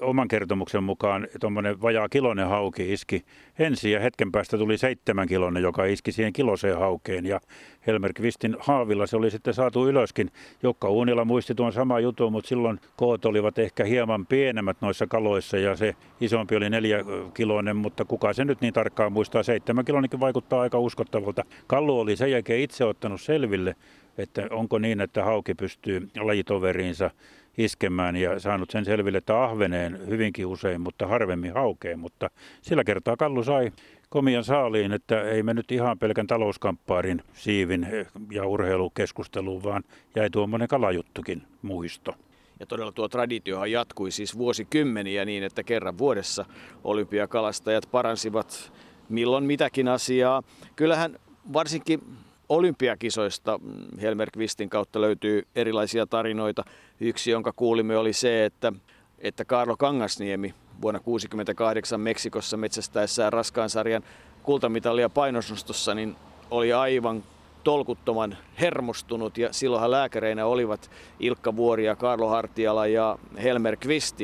oman 0.00 0.28
kertomuksen 0.28 0.84
mukaan 0.84 1.28
tuommoinen 1.40 1.82
vajaa 1.82 2.08
kilonen 2.08 2.48
hauki 2.48 2.92
iski 2.92 3.24
ensin 3.58 3.92
ja 3.92 4.00
hetken 4.00 4.32
päästä 4.32 4.58
tuli 4.58 4.78
seitsemän 4.78 5.28
kilonen, 5.28 5.62
joka 5.62 5.84
iski 5.84 6.12
siihen 6.12 6.32
kiloseen 6.32 6.78
haukeen. 6.78 7.26
Ja 7.26 7.40
Helmer 7.86 8.12
Kvistin 8.12 8.56
haavilla 8.60 9.06
se 9.06 9.16
oli 9.16 9.30
sitten 9.30 9.54
saatu 9.54 9.88
ylöskin. 9.88 10.30
Jukka 10.62 10.90
Uunila 10.90 11.24
muisti 11.24 11.54
tuon 11.54 11.72
sama 11.72 12.00
jutun, 12.00 12.32
mutta 12.32 12.48
silloin 12.48 12.80
koot 12.96 13.24
olivat 13.24 13.58
ehkä 13.58 13.84
hieman 13.84 14.26
pienemmät 14.26 14.76
noissa 14.80 15.06
kaloissa 15.06 15.56
ja 15.56 15.76
se 15.76 15.94
isompi 16.20 16.56
oli 16.56 16.70
neljä 16.70 17.04
kiloinen, 17.34 17.76
mutta 17.76 18.04
kuka 18.04 18.32
se 18.32 18.44
nyt 18.44 18.60
niin 18.60 18.74
tarkkaan 18.74 19.12
muistaa. 19.12 19.42
Seitsemän 19.42 19.84
kilonenkin 19.84 20.20
vaikuttaa 20.20 20.60
aika 20.60 20.78
uskottavalta. 20.78 21.44
Kallu 21.66 22.00
oli 22.00 22.16
sen 22.16 22.30
jälkeen 22.30 22.60
itse 22.60 22.84
ottanut 22.84 23.20
selville, 23.20 23.76
että 24.18 24.46
onko 24.50 24.78
niin, 24.78 25.00
että 25.00 25.24
hauki 25.24 25.54
pystyy 25.54 26.08
lajitoveriinsa 26.20 27.10
iskemään 27.58 28.16
ja 28.16 28.40
saanut 28.40 28.70
sen 28.70 28.84
selville, 28.84 29.18
että 29.18 29.42
ahveneen 29.42 30.08
hyvinkin 30.08 30.46
usein, 30.46 30.80
mutta 30.80 31.06
harvemmin 31.06 31.54
haukeen. 31.54 31.98
Mutta 31.98 32.30
sillä 32.62 32.84
kertaa 32.84 33.16
Kallu 33.16 33.44
sai 33.44 33.72
komian 34.08 34.44
saaliin, 34.44 34.92
että 34.92 35.22
ei 35.22 35.42
mennyt 35.42 35.72
ihan 35.72 35.98
pelkän 35.98 36.26
talouskamppaarin 36.26 37.22
siivin 37.32 37.86
ja 38.30 38.46
urheilukeskusteluun, 38.46 39.62
vaan 39.62 39.82
jäi 40.16 40.30
tuommoinen 40.30 40.68
kalajuttukin 40.68 41.42
muisto. 41.62 42.14
Ja 42.60 42.66
todella 42.66 42.92
tuo 42.92 43.08
traditiohan 43.08 43.70
jatkui 43.72 44.10
siis 44.10 44.38
vuosikymmeniä 44.38 45.24
niin, 45.24 45.42
että 45.42 45.62
kerran 45.62 45.98
vuodessa 45.98 46.44
olympiakalastajat 46.84 47.88
paransivat 47.90 48.72
milloin 49.08 49.44
mitäkin 49.44 49.88
asiaa. 49.88 50.42
Kyllähän 50.76 51.18
varsinkin 51.52 52.00
olympiakisoista. 52.48 53.60
Helmer 54.02 54.30
Kvistin 54.30 54.70
kautta 54.70 55.00
löytyy 55.00 55.46
erilaisia 55.54 56.06
tarinoita. 56.06 56.64
Yksi, 57.00 57.30
jonka 57.30 57.52
kuulimme, 57.52 57.96
oli 57.96 58.12
se, 58.12 58.44
että, 58.44 58.72
että 59.18 59.44
Karlo 59.44 59.76
Kangasniemi 59.76 60.54
vuonna 60.82 60.98
1968 60.98 62.00
Meksikossa 62.00 62.56
metsästäessään 62.56 63.32
raskaan 63.32 63.70
sarjan 63.70 64.02
kultamitalia 64.42 65.08
painosnostossa, 65.08 65.94
niin 65.94 66.16
oli 66.50 66.72
aivan 66.72 67.24
tolkuttoman 67.64 68.36
hermostunut. 68.60 69.38
Ja 69.38 69.52
silloinhan 69.52 69.90
lääkäreinä 69.90 70.46
olivat 70.46 70.90
Ilkka 71.20 71.56
Vuori 71.56 71.84
ja 71.84 71.96
Karlo 71.96 72.28
Hartiala 72.28 72.86
ja 72.86 73.18
Helmer 73.42 73.76
Kvist 73.76 74.20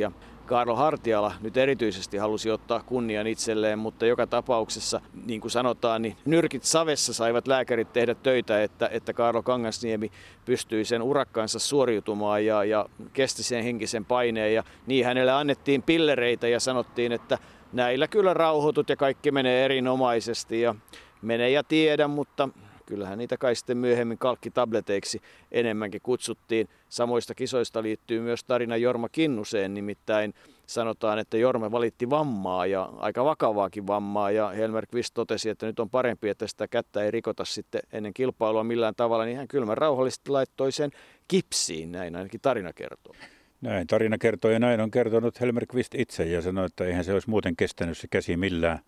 Karlo 0.51 0.77
Hartiala 0.77 1.33
nyt 1.41 1.57
erityisesti 1.57 2.17
halusi 2.17 2.51
ottaa 2.51 2.83
kunnian 2.83 3.27
itselleen, 3.27 3.79
mutta 3.79 4.07
joka 4.07 4.27
tapauksessa, 4.27 5.01
niin 5.27 5.41
kuin 5.41 5.51
sanotaan, 5.51 6.03
niin 6.03 6.17
nyrkit 6.25 6.65
savessa 6.65 7.15
saivat 7.15 7.49
lääkärit 7.49 7.93
tehdä 7.93 8.15
töitä, 8.15 8.63
että, 8.63 8.89
että 8.93 9.13
Karlo 9.13 9.43
Kangasniemi 9.43 10.11
pystyi 10.45 10.85
sen 10.85 11.03
urakkaansa 11.03 11.59
suoriutumaan 11.59 12.47
ja, 12.47 12.65
ja 12.65 12.87
kesti 13.13 13.43
sen 13.43 13.65
henkisen 13.65 14.05
paineen. 14.05 14.55
Ja 14.55 14.63
niin 14.87 15.05
hänelle 15.05 15.33
annettiin 15.33 15.83
pillereitä 15.83 16.49
ja 16.49 16.61
sanottiin, 16.61 17.13
että 17.13 17.39
näillä 17.73 18.09
kyllä 18.09 18.35
rauhoitut 18.35 18.89
ja 18.89 18.97
kaikki 18.97 19.31
menee 19.31 19.65
erinomaisesti 19.65 20.61
ja 20.61 20.75
menee 21.23 21.51
ja 21.51 21.65
tiedä, 21.65 22.09
mutta 22.09 22.49
kyllähän 22.91 23.19
niitä 23.19 23.37
kai 23.37 23.55
sitten 23.55 23.79
myöhemmin 23.79 24.19
kalkkitableteiksi 24.19 25.21
enemmänkin 25.53 26.01
kutsuttiin. 26.03 26.69
Samoista 26.89 27.35
kisoista 27.35 27.83
liittyy 27.83 28.21
myös 28.21 28.45
tarina 28.45 28.77
Jorma 28.77 29.09
Kinnuseen, 29.09 29.75
nimittäin 29.75 30.35
sanotaan, 30.67 31.19
että 31.19 31.37
Jorma 31.37 31.73
valitti 31.73 32.11
vammaa 32.11 32.67
ja 32.67 32.83
aika 32.99 33.25
vakavaakin 33.25 33.87
vammaa 33.87 34.31
ja 34.31 34.49
Helmer 34.49 34.87
Kvist 34.87 35.15
totesi, 35.15 35.49
että 35.51 35.67
nyt 35.67 35.81
on 35.81 35.91
parempi, 35.91 36.29
että 36.29 36.47
sitä 36.47 36.69
kättä 36.69 37.03
ei 37.03 37.11
rikota 37.11 37.45
sitten 37.45 37.81
ennen 37.93 38.15
kilpailua 38.15 38.65
millään 38.65 38.95
tavalla, 38.97 39.25
niin 39.25 39.37
hän 39.37 39.49
kylmän 39.49 39.79
rauhallisesti 39.79 40.31
laittoi 40.31 40.73
sen 40.73 40.91
kipsiin, 41.29 41.93
näin 41.93 42.17
ainakin 42.17 42.41
tarina 42.41 42.73
kertoo. 42.73 43.15
Näin 43.61 43.87
tarina 43.87 44.19
kertoo 44.19 44.51
ja 44.51 44.59
näin 44.59 44.81
on 44.81 44.91
kertonut 44.91 45.41
Helmer 45.41 45.67
Kvist 45.67 45.95
itse 45.95 46.25
ja 46.25 46.43
sanoi, 46.43 46.67
että 46.67 46.85
eihän 46.85 47.05
se 47.05 47.13
olisi 47.13 47.31
muuten 47.31 47.57
kestänyt 47.57 47.99
se 47.99 48.09
käsi 48.09 48.37
millään 48.37 48.79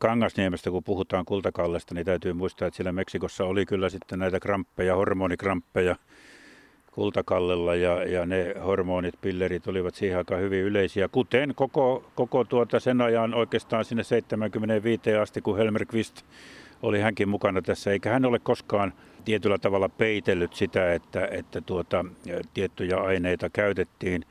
Kangasniemestä, 0.00 0.70
kun 0.70 0.84
puhutaan 0.84 1.24
kultakallesta, 1.24 1.94
niin 1.94 2.06
täytyy 2.06 2.32
muistaa, 2.32 2.68
että 2.68 2.76
siellä 2.76 2.92
Meksikossa 2.92 3.44
oli 3.44 3.66
kyllä 3.66 3.88
sitten 3.88 4.18
näitä 4.18 4.40
kramppeja, 4.40 4.96
hormonikramppeja 4.96 5.96
kultakallella 6.92 7.74
ja, 7.74 8.04
ja 8.04 8.26
ne 8.26 8.54
hormonit, 8.64 9.14
pillerit 9.20 9.66
olivat 9.66 9.94
siihen 9.94 10.18
aikaan 10.18 10.40
hyvin 10.40 10.62
yleisiä, 10.62 11.08
kuten 11.08 11.54
koko, 11.54 12.10
koko 12.14 12.44
tuota 12.44 12.80
sen 12.80 13.00
ajan 13.00 13.34
oikeastaan 13.34 13.84
sinne 13.84 14.04
75 14.04 15.14
asti, 15.14 15.40
kun 15.40 15.56
Helmer 15.56 15.86
Quist 15.94 16.22
oli 16.82 17.00
hänkin 17.00 17.28
mukana 17.28 17.62
tässä, 17.62 17.90
eikä 17.90 18.10
hän 18.10 18.24
ole 18.24 18.38
koskaan 18.38 18.92
tietyllä 19.24 19.58
tavalla 19.58 19.88
peitellyt 19.88 20.54
sitä, 20.54 20.94
että, 20.94 21.28
että 21.30 21.60
tuota, 21.60 22.04
tiettyjä 22.54 22.96
aineita 22.96 23.50
käytettiin. 23.50 24.24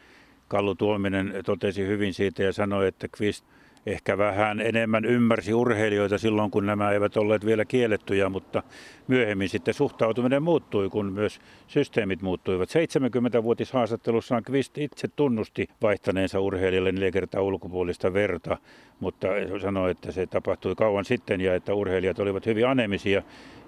Kallu 0.47 0.75
Tuominen 0.75 1.33
totesi 1.45 1.87
hyvin 1.87 2.13
siitä 2.13 2.43
ja 2.43 2.53
sanoi, 2.53 2.87
että 2.87 3.07
Quist– 3.21 3.45
ehkä 3.91 4.17
vähän 4.17 4.61
enemmän 4.61 5.05
ymmärsi 5.05 5.53
urheilijoita 5.53 6.17
silloin, 6.17 6.51
kun 6.51 6.65
nämä 6.65 6.91
eivät 6.91 7.17
olleet 7.17 7.45
vielä 7.45 7.65
kiellettyjä, 7.65 8.29
mutta 8.29 8.63
myöhemmin 9.07 9.49
sitten 9.49 9.73
suhtautuminen 9.73 10.43
muuttui, 10.43 10.89
kun 10.89 11.13
myös 11.13 11.39
systeemit 11.67 12.21
muuttuivat. 12.21 12.69
70-vuotishaastattelussaan 12.69 14.43
Kvist 14.43 14.77
itse 14.77 15.07
tunnusti 15.07 15.67
vaihtaneensa 15.81 16.39
urheilijalle 16.39 16.91
neljä 16.91 17.11
kertaa 17.11 17.41
ulkopuolista 17.41 18.13
verta, 18.13 18.57
mutta 18.99 19.27
sanoi, 19.61 19.91
että 19.91 20.11
se 20.11 20.27
tapahtui 20.27 20.75
kauan 20.75 21.05
sitten 21.05 21.41
ja 21.41 21.55
että 21.55 21.73
urheilijat 21.73 22.19
olivat 22.19 22.45
hyvin 22.45 22.67
anemisia. 22.67 23.21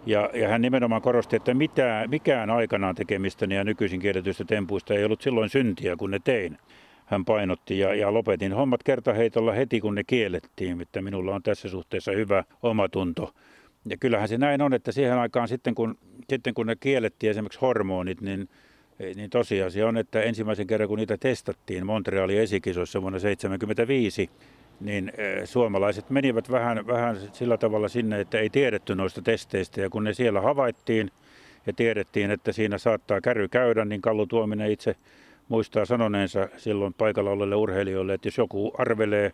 Ja, 0.05 0.29
ja 0.33 0.47
hän 0.47 0.61
nimenomaan 0.61 1.01
korosti, 1.01 1.35
että 1.35 1.53
mitään, 1.53 2.09
mikään 2.09 2.49
aikanaan 2.49 2.95
tekemistäni 2.95 3.55
ja 3.55 3.63
nykyisin 3.63 3.99
kielletyistä 3.99 4.45
tempuista 4.45 4.93
ei 4.93 5.05
ollut 5.05 5.21
silloin 5.21 5.49
syntiä, 5.49 5.95
kun 5.95 6.11
ne 6.11 6.19
tein 6.23 6.57
hän 7.11 7.25
painotti 7.25 7.79
ja, 7.79 7.95
ja 7.95 8.13
lopetin 8.13 8.53
hommat 8.53 8.83
kertaheitolla 8.83 9.51
heti, 9.51 9.81
kun 9.81 9.95
ne 9.95 10.03
kiellettiin, 10.03 10.81
että 10.81 11.01
minulla 11.01 11.35
on 11.35 11.43
tässä 11.43 11.69
suhteessa 11.69 12.11
hyvä 12.11 12.43
omatunto. 12.63 13.33
Ja 13.89 13.97
kyllähän 13.97 14.27
se 14.27 14.37
näin 14.37 14.61
on, 14.61 14.73
että 14.73 14.91
siihen 14.91 15.17
aikaan 15.17 15.47
sitten 15.47 15.75
kun, 15.75 15.97
sitten 16.29 16.53
kun 16.53 16.67
ne 16.67 16.75
kiellettiin 16.75 17.31
esimerkiksi 17.31 17.59
hormonit, 17.61 18.21
niin, 18.21 18.49
niin 19.15 19.29
tosiasia 19.29 19.87
on, 19.87 19.97
että 19.97 20.21
ensimmäisen 20.21 20.67
kerran 20.67 20.89
kun 20.89 20.97
niitä 20.97 21.17
testattiin 21.17 21.85
Montrealin 21.85 22.39
esikisoissa 22.39 23.01
vuonna 23.01 23.19
1975, 23.19 24.29
niin 24.79 25.11
e, 25.17 25.45
suomalaiset 25.45 26.09
menivät 26.09 26.51
vähän, 26.51 26.87
vähän 26.87 27.17
sillä 27.33 27.57
tavalla 27.57 27.87
sinne, 27.87 28.19
että 28.19 28.39
ei 28.39 28.49
tiedetty 28.49 28.95
noista 28.95 29.21
testeistä. 29.21 29.81
Ja 29.81 29.89
kun 29.89 30.03
ne 30.03 30.13
siellä 30.13 30.41
havaittiin 30.41 31.11
ja 31.67 31.73
tiedettiin, 31.73 32.31
että 32.31 32.51
siinä 32.51 32.77
saattaa 32.77 33.21
käry 33.21 33.47
käydä, 33.47 33.85
niin 33.85 34.01
Kallu 34.01 34.25
Tuominen 34.25 34.71
itse 34.71 34.95
muistaa 35.51 35.85
sanoneensa 35.85 36.47
silloin 36.57 36.93
paikalla 36.93 37.31
olleille 37.31 37.55
urheilijoille, 37.55 38.13
että 38.13 38.27
jos 38.27 38.37
joku 38.37 38.71
arvelee, 38.77 39.31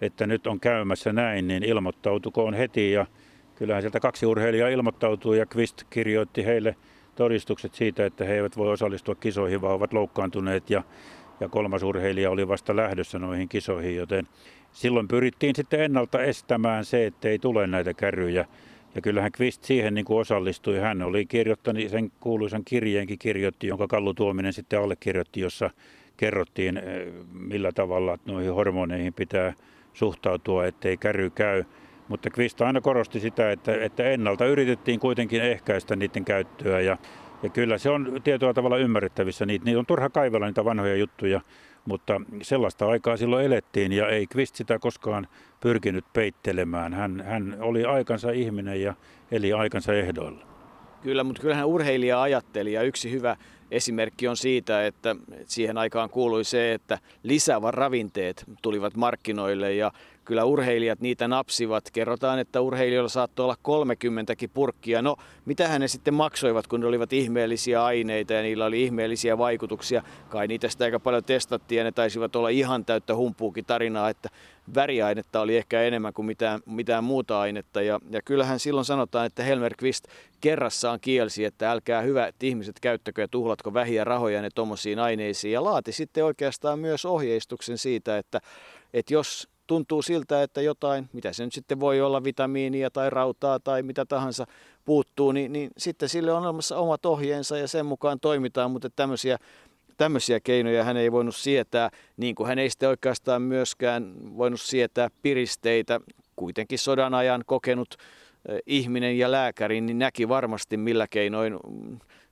että 0.00 0.26
nyt 0.26 0.46
on 0.46 0.60
käymässä 0.60 1.12
näin, 1.12 1.48
niin 1.48 1.62
ilmoittautukoon 1.62 2.54
heti. 2.54 2.92
Ja 2.92 3.06
kyllähän 3.54 3.82
sieltä 3.82 4.00
kaksi 4.00 4.26
urheilijaa 4.26 4.68
ilmoittautui 4.68 5.38
ja 5.38 5.46
Quist 5.56 5.82
kirjoitti 5.90 6.44
heille 6.44 6.76
todistukset 7.16 7.74
siitä, 7.74 8.06
että 8.06 8.24
he 8.24 8.34
eivät 8.34 8.56
voi 8.56 8.72
osallistua 8.72 9.14
kisoihin, 9.14 9.60
vaan 9.60 9.74
ovat 9.74 9.92
loukkaantuneet 9.92 10.70
ja, 10.70 10.82
ja 11.40 11.48
kolmas 11.48 11.82
urheilija 11.82 12.30
oli 12.30 12.48
vasta 12.48 12.76
lähdössä 12.76 13.18
noihin 13.18 13.48
kisoihin, 13.48 13.96
joten 13.96 14.28
silloin 14.72 15.08
pyrittiin 15.08 15.56
sitten 15.56 15.80
ennalta 15.80 16.22
estämään 16.22 16.84
se, 16.84 17.06
että 17.06 17.28
ei 17.28 17.38
tule 17.38 17.66
näitä 17.66 17.94
kärryjä. 17.94 18.44
Ja 18.94 19.00
kyllähän 19.00 19.32
Kvist 19.32 19.64
siihen 19.64 19.94
niin 19.94 20.04
kuin 20.04 20.18
osallistui. 20.20 20.78
Hän 20.78 21.02
oli 21.02 21.26
kirjoittanut 21.26 21.88
sen 21.88 22.12
kuuluisan 22.20 22.62
kirjeenkin 22.64 23.18
kirjoitti, 23.18 23.66
jonka 23.66 23.86
Kallu 23.86 24.14
Tuominen 24.14 24.52
sitten 24.52 24.80
allekirjoitti, 24.80 25.40
jossa 25.40 25.70
kerrottiin 26.16 26.76
eh, 26.76 27.12
millä 27.32 27.72
tavalla 27.72 28.18
noihin 28.26 28.54
hormoneihin 28.54 29.12
pitää 29.12 29.52
suhtautua, 29.92 30.66
ettei 30.66 30.96
käry 30.96 31.30
käy. 31.30 31.64
Mutta 32.08 32.30
Kvist 32.30 32.60
aina 32.60 32.80
korosti 32.80 33.20
sitä, 33.20 33.50
että, 33.50 33.84
että 33.84 34.04
ennalta 34.04 34.46
yritettiin 34.46 35.00
kuitenkin 35.00 35.42
ehkäistä 35.42 35.96
niiden 35.96 36.24
käyttöä 36.24 36.80
ja, 36.80 36.96
ja 37.42 37.48
kyllä 37.48 37.78
se 37.78 37.90
on 37.90 38.20
tietyllä 38.24 38.54
tavalla 38.54 38.76
ymmärrettävissä. 38.76 39.46
Niitä, 39.46 39.64
niitä 39.64 39.78
on 39.78 39.86
turha 39.86 40.10
kaivella 40.10 40.46
niitä 40.46 40.64
vanhoja 40.64 40.96
juttuja, 40.96 41.40
mutta 41.90 42.20
sellaista 42.42 42.88
aikaa 42.88 43.16
silloin 43.16 43.46
elettiin 43.46 43.92
ja 43.92 44.08
ei 44.08 44.26
Kvist 44.26 44.54
sitä 44.54 44.78
koskaan 44.78 45.28
pyrkinyt 45.60 46.04
peittelemään. 46.12 46.94
Hän, 46.94 47.24
hän 47.26 47.56
oli 47.60 47.84
aikansa 47.84 48.30
ihminen 48.30 48.82
ja 48.82 48.94
eli 49.30 49.52
aikansa 49.52 49.94
ehdoilla. 49.94 50.46
Kyllä, 51.02 51.24
mutta 51.24 51.42
kyllähän 51.42 51.66
urheilija 51.66 52.22
ajatteli 52.22 52.72
ja 52.72 52.82
yksi 52.82 53.10
hyvä 53.10 53.36
esimerkki 53.70 54.28
on 54.28 54.36
siitä, 54.36 54.86
että 54.86 55.16
siihen 55.44 55.78
aikaan 55.78 56.10
kuului 56.10 56.44
se, 56.44 56.72
että 56.72 56.98
lisävä 57.22 57.70
ravinteet 57.70 58.44
tulivat 58.62 58.96
markkinoille 58.96 59.74
ja 59.74 59.92
kyllä 60.24 60.44
urheilijat 60.44 61.00
niitä 61.00 61.28
napsivat. 61.28 61.90
Kerrotaan, 61.92 62.38
että 62.38 62.60
urheilijoilla 62.60 63.08
saattoi 63.08 63.44
olla 63.44 63.56
30 63.62 64.34
purkkia. 64.54 65.02
No, 65.02 65.16
mitä 65.44 65.78
ne 65.78 65.88
sitten 65.88 66.14
maksoivat, 66.14 66.66
kun 66.66 66.80
ne 66.80 66.86
olivat 66.86 67.12
ihmeellisiä 67.12 67.84
aineita 67.84 68.32
ja 68.32 68.42
niillä 68.42 68.64
oli 68.64 68.82
ihmeellisiä 68.82 69.38
vaikutuksia. 69.38 70.02
Kai 70.28 70.46
niitä 70.46 70.68
sitä 70.68 70.84
aika 70.84 71.00
paljon 71.00 71.24
testattiin 71.24 71.78
ja 71.78 71.84
ne 71.84 71.92
taisivat 71.92 72.36
olla 72.36 72.48
ihan 72.48 72.84
täyttä 72.84 73.16
humpuukin 73.16 73.64
tarinaa, 73.64 74.10
että 74.10 74.28
väriainetta 74.74 75.40
oli 75.40 75.56
ehkä 75.56 75.82
enemmän 75.82 76.12
kuin 76.12 76.26
mitään, 76.26 76.60
mitään 76.66 77.04
muuta 77.04 77.40
ainetta. 77.40 77.82
Ja, 77.82 78.00
ja 78.10 78.22
kyllähän 78.24 78.58
silloin 78.58 78.84
sanotaan, 78.84 79.26
että 79.26 79.42
Helmer 79.42 79.74
Quist 79.82 80.04
kerrassaan 80.40 81.00
kielsi, 81.00 81.44
että 81.44 81.70
älkää 81.70 82.02
hyvät 82.02 82.42
ihmiset 82.42 82.80
käyttäkö 82.80 83.20
ja 83.20 83.28
tuhlatko 83.28 83.74
vähiä 83.74 84.04
rahoja 84.04 84.42
ne 84.42 84.48
tuommoisiin 84.54 84.98
aineisiin. 84.98 85.52
Ja 85.52 85.64
laati 85.64 85.92
sitten 85.92 86.24
oikeastaan 86.24 86.78
myös 86.78 87.04
ohjeistuksen 87.04 87.78
siitä, 87.78 88.18
että, 88.18 88.40
että 88.94 89.14
jos 89.14 89.48
tuntuu 89.66 90.02
siltä, 90.02 90.42
että 90.42 90.60
jotain, 90.60 91.08
mitä 91.12 91.32
se 91.32 91.44
nyt 91.44 91.52
sitten 91.52 91.80
voi 91.80 92.00
olla, 92.00 92.24
vitamiinia 92.24 92.90
tai 92.90 93.10
rautaa 93.10 93.60
tai 93.60 93.82
mitä 93.82 94.04
tahansa 94.04 94.46
puuttuu, 94.84 95.32
niin, 95.32 95.52
niin 95.52 95.70
sitten 95.78 96.08
sille 96.08 96.32
on 96.32 96.42
olemassa 96.42 96.78
omat 96.78 97.06
ohjeensa 97.06 97.58
ja 97.58 97.68
sen 97.68 97.86
mukaan 97.86 98.20
toimitaan, 98.20 98.70
mutta 98.70 98.90
tämmöisiä, 98.90 99.38
tämmöisiä 100.00 100.40
keinoja 100.40 100.84
hän 100.84 100.96
ei 100.96 101.12
voinut 101.12 101.36
sietää, 101.36 101.90
niin 102.16 102.34
kuin 102.34 102.46
hän 102.46 102.58
ei 102.58 102.70
sitten 102.70 102.88
oikeastaan 102.88 103.42
myöskään 103.42 104.14
voinut 104.36 104.60
sietää 104.60 105.08
piristeitä. 105.22 106.00
Kuitenkin 106.36 106.78
sodan 106.78 107.14
ajan 107.14 107.42
kokenut 107.46 107.94
ihminen 108.66 109.18
ja 109.18 109.30
lääkäri 109.30 109.80
niin 109.80 109.98
näki 109.98 110.28
varmasti 110.28 110.76
millä 110.76 111.06
keinoin 111.10 111.58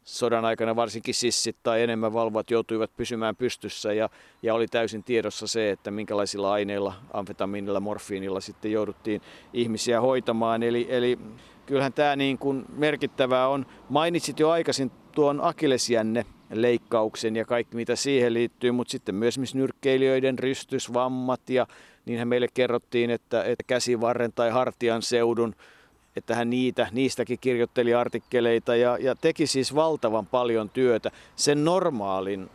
sodan 0.05 0.45
aikana 0.45 0.77
varsinkin 0.77 1.15
sissit 1.15 1.57
tai 1.63 1.83
enemmän 1.83 2.13
valvot 2.13 2.51
joutuivat 2.51 2.97
pysymään 2.97 3.37
pystyssä 3.37 3.93
ja, 3.93 4.09
ja 4.43 4.55
oli 4.55 4.67
täysin 4.67 5.05
tiedossa 5.05 5.47
se, 5.47 5.71
että 5.71 5.91
minkälaisilla 5.91 6.53
aineilla, 6.53 6.95
amfetamiinilla, 7.13 7.81
morfiinilla 7.81 8.41
sitten 8.41 8.73
jouduttiin 8.73 9.21
ihmisiä 9.53 10.01
hoitamaan. 10.01 10.63
Eli, 10.63 10.87
eli 10.89 11.19
kyllähän 11.69 11.93
tämä 11.93 12.17
niin 12.17 12.39
kuin 12.39 12.65
merkittävää 12.77 13.49
on. 13.49 13.67
Mainitsit 13.89 14.41
jo 14.41 14.51
aikaisin 14.51 14.91
tuon 15.13 15.41
akilesjänne 15.43 16.27
leikkauksen 16.51 17.37
ja 17.37 17.45
kaikki 17.45 17.77
mitä 17.77 17.97
siihen 17.97 18.35
liittyy, 18.35 18.73
mutta 18.73 18.91
sitten 18.91 19.15
myös 19.15 19.33
esimerkiksi 19.33 19.59
nyrkkeilijöiden 19.59 20.39
rystysvammat 20.39 21.51
ja 21.51 21.67
niinhän 22.07 22.29
meille 22.29 22.49
kerrottiin, 22.55 23.11
että, 23.11 23.45
että 23.45 23.65
käsivarren 23.67 24.33
tai 24.33 24.51
hartian 24.51 25.03
seudun 25.03 25.55
että 26.17 26.35
hän 26.35 26.51
niitä, 26.51 26.89
niistäkin 26.93 27.39
kirjoitteli 27.41 27.95
artikkeleita 27.95 28.77
ja, 28.77 28.99
ja 29.01 29.15
teki 29.15 29.47
siis 29.47 29.75
valtavan 29.75 30.27
paljon 30.27 30.71
työtä 30.71 31.11
sen 31.37 31.65
normaalin 31.65 32.51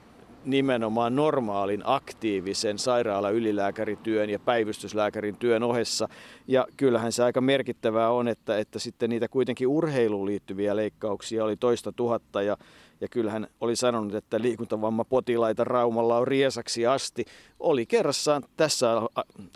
nimenomaan 0.46 1.16
normaalin 1.16 1.82
aktiivisen 1.86 2.80
sairaala-ylilääkärityön 2.80 4.30
ja 4.30 4.40
päivystyslääkärin 4.40 5.36
työn 5.36 5.64
ohessa. 5.64 6.10
Ja 6.48 6.68
kyllähän 6.78 7.12
se 7.12 7.24
aika 7.24 7.42
merkittävää 7.42 8.10
on, 8.10 8.28
että, 8.28 8.58
että 8.58 8.80
sitten 8.80 9.10
niitä 9.10 9.28
kuitenkin 9.28 9.68
urheiluun 9.68 10.26
liittyviä 10.26 10.76
leikkauksia 10.76 11.44
oli 11.44 11.58
toista 11.58 11.92
tuhatta 11.92 12.42
ja, 12.42 12.58
ja 13.02 13.08
kyllähän 13.08 13.48
oli 13.62 13.76
sanonut, 13.76 14.16
että 14.16 14.42
liikuntavammapotilaita 14.42 15.64
Raumalla 15.64 16.18
on 16.18 16.28
riesaksi 16.28 16.88
asti. 16.88 17.26
Oli 17.60 17.86
kerrassaan 17.86 18.44
tässä 18.58 18.88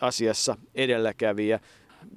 asiassa 0.02 0.58
edelläkävijä. 0.76 1.60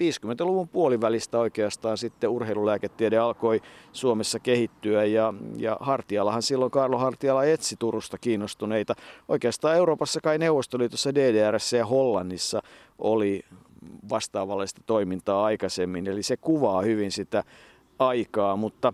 50-luvun 0.00 0.68
puolivälistä 0.68 1.38
oikeastaan 1.38 1.98
sitten 1.98 2.30
urheilulääketiede 2.30 3.18
alkoi 3.18 3.60
Suomessa 3.92 4.38
kehittyä 4.38 5.04
ja, 5.04 5.34
ja 5.56 5.76
Hartialahan 5.80 6.42
silloin 6.42 6.70
Karlo 6.70 6.98
Hartiala 6.98 7.44
etsi 7.44 7.76
Turusta 7.78 8.18
kiinnostuneita. 8.18 8.94
Oikeastaan 9.28 9.76
Euroopassa 9.76 10.20
kai 10.20 10.38
Neuvostoliitossa, 10.38 11.14
DDRssä 11.14 11.76
ja 11.76 11.86
Hollannissa 11.86 12.62
oli 12.98 13.44
vastaavallista 14.10 14.80
toimintaa 14.86 15.44
aikaisemmin, 15.44 16.06
eli 16.06 16.22
se 16.22 16.36
kuvaa 16.36 16.82
hyvin 16.82 17.12
sitä 17.12 17.44
aikaa, 17.98 18.56
mutta 18.56 18.92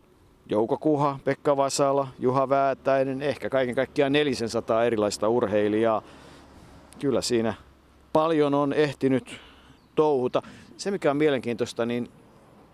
Jouko 0.50 0.78
Kuha, 0.78 1.18
Pekka 1.24 1.56
Vasala, 1.56 2.08
Juha 2.18 2.48
Väätäinen, 2.48 3.22
ehkä 3.22 3.50
kaiken 3.50 3.74
kaikkiaan 3.74 4.12
400 4.12 4.84
erilaista 4.84 5.28
urheilijaa. 5.28 6.02
Kyllä 6.98 7.22
siinä 7.22 7.54
paljon 8.12 8.54
on 8.54 8.72
ehtinyt 8.72 9.40
touhuta. 9.94 10.42
Se 10.76 10.90
mikä 10.90 11.10
on 11.10 11.16
mielenkiintoista, 11.16 11.86
niin 11.86 12.08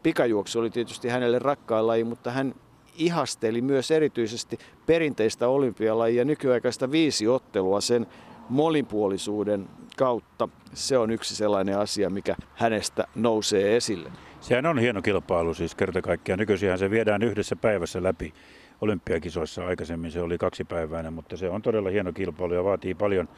pikajuoksu 0.03 0.59
oli 0.59 0.71
tietysti 0.71 1.09
hänelle 1.09 1.38
rakkaan 1.38 1.87
laji, 1.87 2.05
mutta 2.05 2.31
hän 2.31 2.55
ihasteli 2.97 3.62
myös 3.62 3.91
erityisesti 3.91 4.59
perinteistä 4.87 5.49
olympialajia 5.49 6.25
nykyaikaista 6.25 6.91
viisi 6.91 7.29
ottelua 7.29 7.81
sen 7.81 8.07
monipuolisuuden 8.49 9.69
kautta. 9.97 10.49
Se 10.73 10.99
on 10.99 11.11
yksi 11.11 11.37
sellainen 11.37 11.79
asia, 11.79 12.11
mikä 12.11 12.37
hänestä 12.55 13.05
nousee 13.15 13.77
esille. 13.77 14.11
Sehän 14.41 14.67
on 14.67 14.79
hieno 14.79 15.03
kilpailu 15.03 15.55
siis 15.55 15.75
kerta 15.75 16.03
kaikkiaan. 16.03 16.38
Nykyisin 16.38 16.79
se 16.79 16.91
viedään 16.91 17.23
yhdessä 17.23 17.57
päivässä 17.57 18.03
läpi. 18.03 18.35
Olympiakisoissa 18.81 19.67
aikaisemmin 19.67 20.11
se 20.11 20.23
oli 20.23 20.38
kaksipäiväinen, 20.38 21.12
mutta 21.12 21.37
se 21.37 21.51
on 21.51 21.62
todella 21.62 21.91
hieno 21.91 22.12
kilpailu 22.12 22.55
ja 22.55 22.65
vaatii 22.65 22.95
paljon. 22.95 23.29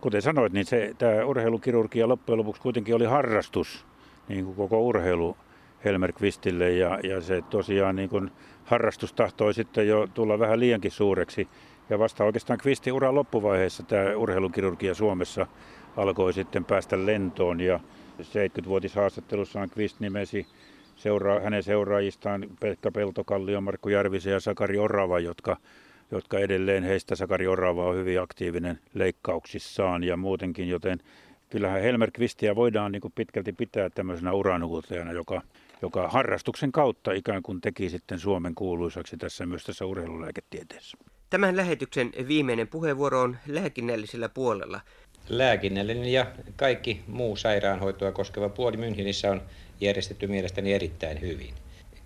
Kuten 0.00 0.22
sanoit, 0.22 0.52
niin 0.52 0.66
se, 0.66 0.94
tämä 0.98 1.24
urheilukirurgia 1.24 2.08
loppujen 2.08 2.38
lopuksi 2.38 2.62
kuitenkin 2.62 2.94
oli 2.94 3.04
harrastus, 3.04 3.86
niin 4.30 4.44
kuin 4.44 4.56
koko 4.56 4.80
urheilu 4.80 5.36
Helmer 5.84 6.12
Kvistille 6.12 6.70
ja, 6.70 6.98
ja 7.02 7.20
se 7.20 7.42
tosiaan 7.50 7.96
niin 7.96 8.08
kuin 8.08 8.30
harrastus 8.64 9.12
tahtoi 9.12 9.54
sitten 9.54 9.88
jo 9.88 10.08
tulla 10.14 10.38
vähän 10.38 10.60
liiankin 10.60 10.90
suureksi. 10.90 11.48
Ja 11.90 11.98
vasta 11.98 12.24
oikeastaan 12.24 12.58
Kvistin 12.58 12.92
uran 12.92 13.14
loppuvaiheessa 13.14 13.82
tämä 13.82 14.16
urheilukirurgia 14.16 14.94
Suomessa 14.94 15.46
alkoi 15.96 16.32
sitten 16.32 16.64
päästä 16.64 17.06
lentoon 17.06 17.60
ja 17.60 17.80
70-vuotishaastattelussaan 18.20 19.70
Kvist 19.70 20.00
nimesi 20.00 20.46
seura- 20.96 21.40
hänen 21.40 21.62
seuraajistaan 21.62 22.46
Pekka 22.60 22.90
Peltokallio, 22.90 23.60
Markku 23.60 23.88
Järvisen 23.88 24.32
ja 24.32 24.40
Sakari 24.40 24.78
Orava, 24.78 25.18
jotka, 25.18 25.56
jotka 26.10 26.38
edelleen 26.38 26.84
heistä 26.84 27.16
Sakari 27.16 27.46
Orava 27.46 27.88
on 27.88 27.96
hyvin 27.96 28.20
aktiivinen 28.20 28.78
leikkauksissaan 28.94 30.04
ja 30.04 30.16
muutenkin, 30.16 30.68
joten 30.68 30.98
kyllähän 31.50 31.82
Helmer 31.82 32.10
Kvistiä 32.10 32.56
voidaan 32.56 32.92
niin 32.92 33.02
kuin 33.02 33.12
pitkälti 33.14 33.52
pitää 33.52 33.90
tämmöisenä 33.90 34.32
uranuutajana, 34.32 35.12
joka, 35.12 35.42
joka 35.82 36.08
harrastuksen 36.08 36.72
kautta 36.72 37.12
ikään 37.12 37.42
kuin 37.42 37.60
teki 37.60 37.90
sitten 37.90 38.18
Suomen 38.18 38.54
kuuluisaksi 38.54 39.16
tässä 39.16 39.46
myös 39.46 39.64
tässä 39.64 39.86
urheilulääketieteessä. 39.86 40.96
Tämän 41.30 41.56
lähetyksen 41.56 42.12
viimeinen 42.28 42.68
puheenvuoro 42.68 43.20
on 43.20 43.36
lääkinnällisellä 43.46 44.28
puolella. 44.28 44.80
Lääkinnällinen 45.28 46.12
ja 46.12 46.26
kaikki 46.56 47.00
muu 47.06 47.36
sairaanhoitoa 47.36 48.12
koskeva 48.12 48.48
puoli 48.48 48.76
Münchenissä 48.76 49.30
on 49.30 49.42
järjestetty 49.80 50.26
mielestäni 50.26 50.72
erittäin 50.72 51.20
hyvin. 51.20 51.54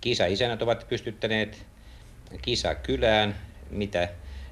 Kisa-isänät 0.01 0.61
ovat 0.61 0.85
pystyttäneet 0.89 1.65
kisakylään, 2.41 3.35
mitä 3.69 4.09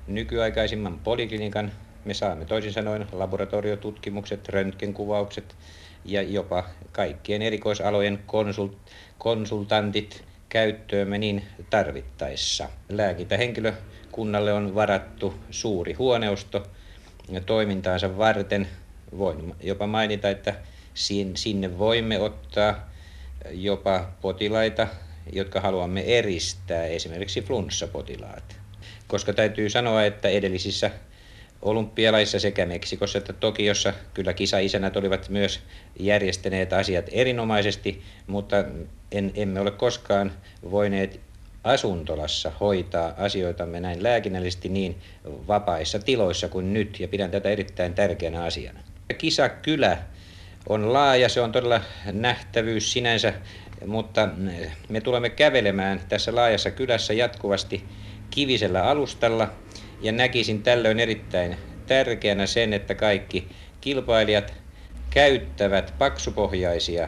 nykyaikaisimman 0.08 1.00
poliklinikan 1.00 1.72
me 2.06 2.14
saamme 2.14 2.46
toisin 2.46 2.74
sanoen 2.74 3.08
laboratoriotutkimukset, 3.12 4.50
röntgenkuvaukset 4.50 5.56
ja 6.06 6.22
jopa 6.22 6.64
kaikkien 6.92 7.42
erikoisalojen 7.42 8.20
konsult- 8.28 8.92
konsultantit 9.18 10.24
käyttöömme 10.50 11.18
niin 11.18 11.44
tarvittaessa. 11.70 12.70
Lääkintähenkilökunnalle 12.90 14.54
on 14.54 14.76
varattu 14.76 15.34
suuri 15.52 15.94
huoneusto 15.94 16.64
toimintaansa 17.46 18.18
varten. 18.18 18.68
Voin 19.18 19.56
jopa 19.64 19.88
mainita, 19.88 20.30
että 20.30 20.56
sinne 21.34 21.78
voimme 21.78 22.20
ottaa 22.20 22.90
jopa 23.52 24.10
potilaita, 24.22 24.88
jotka 25.34 25.62
haluamme 25.62 26.02
eristää, 26.02 26.86
esimerkiksi 26.86 27.42
flunssapotilaat. 27.42 28.56
Koska 29.08 29.34
täytyy 29.34 29.70
sanoa, 29.70 30.04
että 30.04 30.30
edellisissä 30.30 30.92
olympialaissa 31.64 32.40
sekä 32.40 32.66
Meksikossa 32.66 33.18
että 33.18 33.34
Tokiossa 33.34 33.94
kyllä 34.14 34.34
kisaisänät 34.34 34.98
olivat 34.98 35.30
myös 35.30 35.60
järjestäneet 36.00 36.74
asiat 36.74 37.06
erinomaisesti, 37.12 38.02
mutta 38.28 38.66
en, 39.12 39.32
emme 39.36 39.60
ole 39.60 39.72
koskaan 39.72 40.32
voineet 40.72 41.20
asuntolassa 41.64 42.52
hoitaa 42.60 43.14
asioitamme 43.18 43.80
näin 43.80 44.04
lääkinnällisesti 44.04 44.70
niin 44.70 44.96
vapaissa 45.26 46.00
tiloissa 46.00 46.48
kuin 46.50 46.74
nyt, 46.74 47.00
ja 47.00 47.08
pidän 47.08 47.32
tätä 47.32 47.50
erittäin 47.50 47.94
tärkeänä 47.94 48.44
asiana. 48.44 48.80
Kisakylä 49.18 49.98
on 50.70 50.94
laaja, 50.94 51.30
se 51.30 51.42
on 51.42 51.52
todella 51.52 51.82
nähtävyys 52.12 52.94
sinänsä, 52.94 53.34
mutta 53.86 54.30
me 54.90 55.02
tulemme 55.02 55.30
kävelemään 55.30 56.02
tässä 56.10 56.36
laajassa 56.36 56.72
kylässä 56.72 57.14
jatkuvasti 57.14 57.84
kivisellä 58.30 58.84
alustalla, 58.84 59.50
ja 60.04 60.12
näkisin 60.12 60.64
tällöin 60.64 61.00
erittäin 61.00 61.58
tärkeänä 61.88 62.48
sen, 62.48 62.74
että 62.74 62.96
kaikki 62.96 63.48
kilpailijat 63.82 64.54
käyttävät 65.10 65.94
paksupohjaisia, 65.98 67.08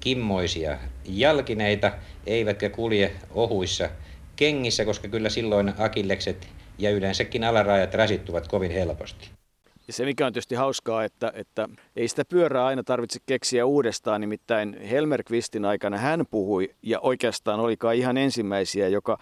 kimmoisia 0.00 0.78
jalkineita, 1.04 1.92
eivätkä 2.26 2.68
kulje 2.68 3.12
ohuissa 3.30 3.88
kengissä, 4.36 4.84
koska 4.84 5.08
kyllä 5.08 5.28
silloin 5.28 5.72
akillekset 5.78 6.48
ja 6.78 6.90
yleensäkin 6.90 7.44
alarajat 7.44 7.94
rasittuvat 7.94 8.48
kovin 8.48 8.70
helposti. 8.70 9.30
Ja 9.86 9.94
se 9.94 10.04
mikä 10.04 10.26
on 10.26 10.32
tietysti 10.32 10.54
hauskaa, 10.54 11.04
että, 11.04 11.32
että 11.34 11.68
ei 11.96 12.08
sitä 12.08 12.24
pyörää 12.24 12.66
aina 12.66 12.82
tarvitse 12.82 13.18
keksiä 13.26 13.66
uudestaan, 13.66 14.20
nimittäin 14.20 14.80
Helmer 14.90 15.22
Kvistin 15.22 15.64
aikana 15.64 15.98
hän 15.98 16.24
puhui, 16.30 16.74
ja 16.82 17.00
oikeastaan 17.00 17.60
olikaan 17.60 17.96
ihan 17.96 18.16
ensimmäisiä, 18.16 18.88
joka 18.88 19.18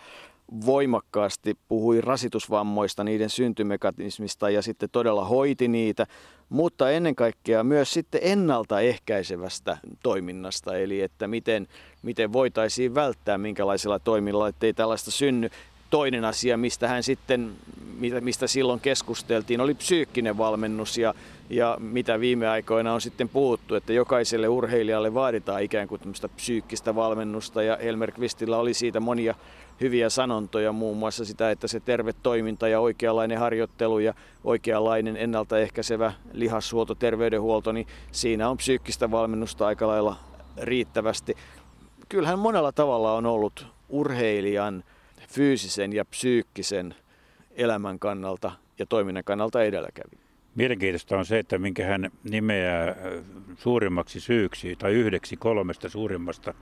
voimakkaasti 0.66 1.56
puhui 1.68 2.00
rasitusvammoista, 2.00 3.04
niiden 3.04 3.30
syntymekanismista 3.30 4.50
ja 4.50 4.62
sitten 4.62 4.88
todella 4.92 5.24
hoiti 5.24 5.68
niitä, 5.68 6.06
mutta 6.48 6.90
ennen 6.90 7.14
kaikkea 7.14 7.64
myös 7.64 7.92
sitten 7.92 8.20
ennaltaehkäisevästä 8.24 9.78
toiminnasta, 10.02 10.76
eli 10.76 11.00
että 11.00 11.28
miten, 11.28 11.68
miten 12.02 12.32
voitaisiin 12.32 12.94
välttää 12.94 13.38
minkälaisella 13.38 13.98
toimilla, 13.98 14.48
ettei 14.48 14.74
tällaista 14.74 15.10
synny. 15.10 15.50
Toinen 15.90 16.24
asia, 16.24 16.56
mistä 16.56 16.88
hän 16.88 17.02
sitten, 17.02 17.52
mistä 18.20 18.46
silloin 18.46 18.80
keskusteltiin, 18.80 19.60
oli 19.60 19.74
psyykkinen 19.74 20.38
valmennus 20.38 20.98
ja, 20.98 21.14
ja 21.50 21.76
mitä 21.80 22.20
viime 22.20 22.48
aikoina 22.48 22.94
on 22.94 23.00
sitten 23.00 23.28
puhuttu, 23.28 23.74
että 23.74 23.92
jokaiselle 23.92 24.48
urheilijalle 24.48 25.14
vaaditaan 25.14 25.62
ikään 25.62 25.88
kuin 25.88 26.00
tämmöistä 26.00 26.28
psyykkistä 26.28 26.94
valmennusta 26.94 27.62
ja 27.62 27.76
Elmer 27.76 28.12
Kvistillä 28.12 28.58
oli 28.58 28.74
siitä 28.74 29.00
monia 29.00 29.34
hyviä 29.80 30.08
sanontoja, 30.08 30.72
muun 30.72 30.96
muassa 30.96 31.24
sitä, 31.24 31.50
että 31.50 31.68
se 31.68 31.80
terve 31.80 32.12
toiminta 32.12 32.68
ja 32.68 32.80
oikeanlainen 32.80 33.38
harjoittelu 33.38 33.98
ja 33.98 34.14
oikeanlainen 34.44 35.16
ennaltaehkäisevä 35.16 36.12
lihassuoto, 36.32 36.94
terveydenhuolto, 36.94 37.72
niin 37.72 37.86
siinä 38.12 38.48
on 38.48 38.56
psyykkistä 38.56 39.10
valmennusta 39.10 39.66
aika 39.66 39.86
lailla 39.86 40.16
riittävästi. 40.62 41.34
Kyllähän 42.08 42.38
monella 42.38 42.72
tavalla 42.72 43.14
on 43.14 43.26
ollut 43.26 43.66
urheilijan 43.88 44.84
fyysisen 45.28 45.92
ja 45.92 46.04
psyykkisen 46.04 46.94
elämän 47.56 47.98
kannalta 47.98 48.52
ja 48.78 48.86
toiminnan 48.86 49.24
kannalta 49.24 49.62
edelläkävijä. 49.62 50.20
Mielenkiintoista 50.54 51.18
on 51.18 51.26
se, 51.26 51.38
että 51.38 51.58
minkä 51.58 51.86
hän 51.86 52.10
nimeää 52.30 52.96
suurimmaksi 53.56 54.20
syyksi 54.20 54.76
tai 54.76 54.92
yhdeksi 54.92 55.36
kolmesta 55.36 55.88
suurimmasta 55.88 56.54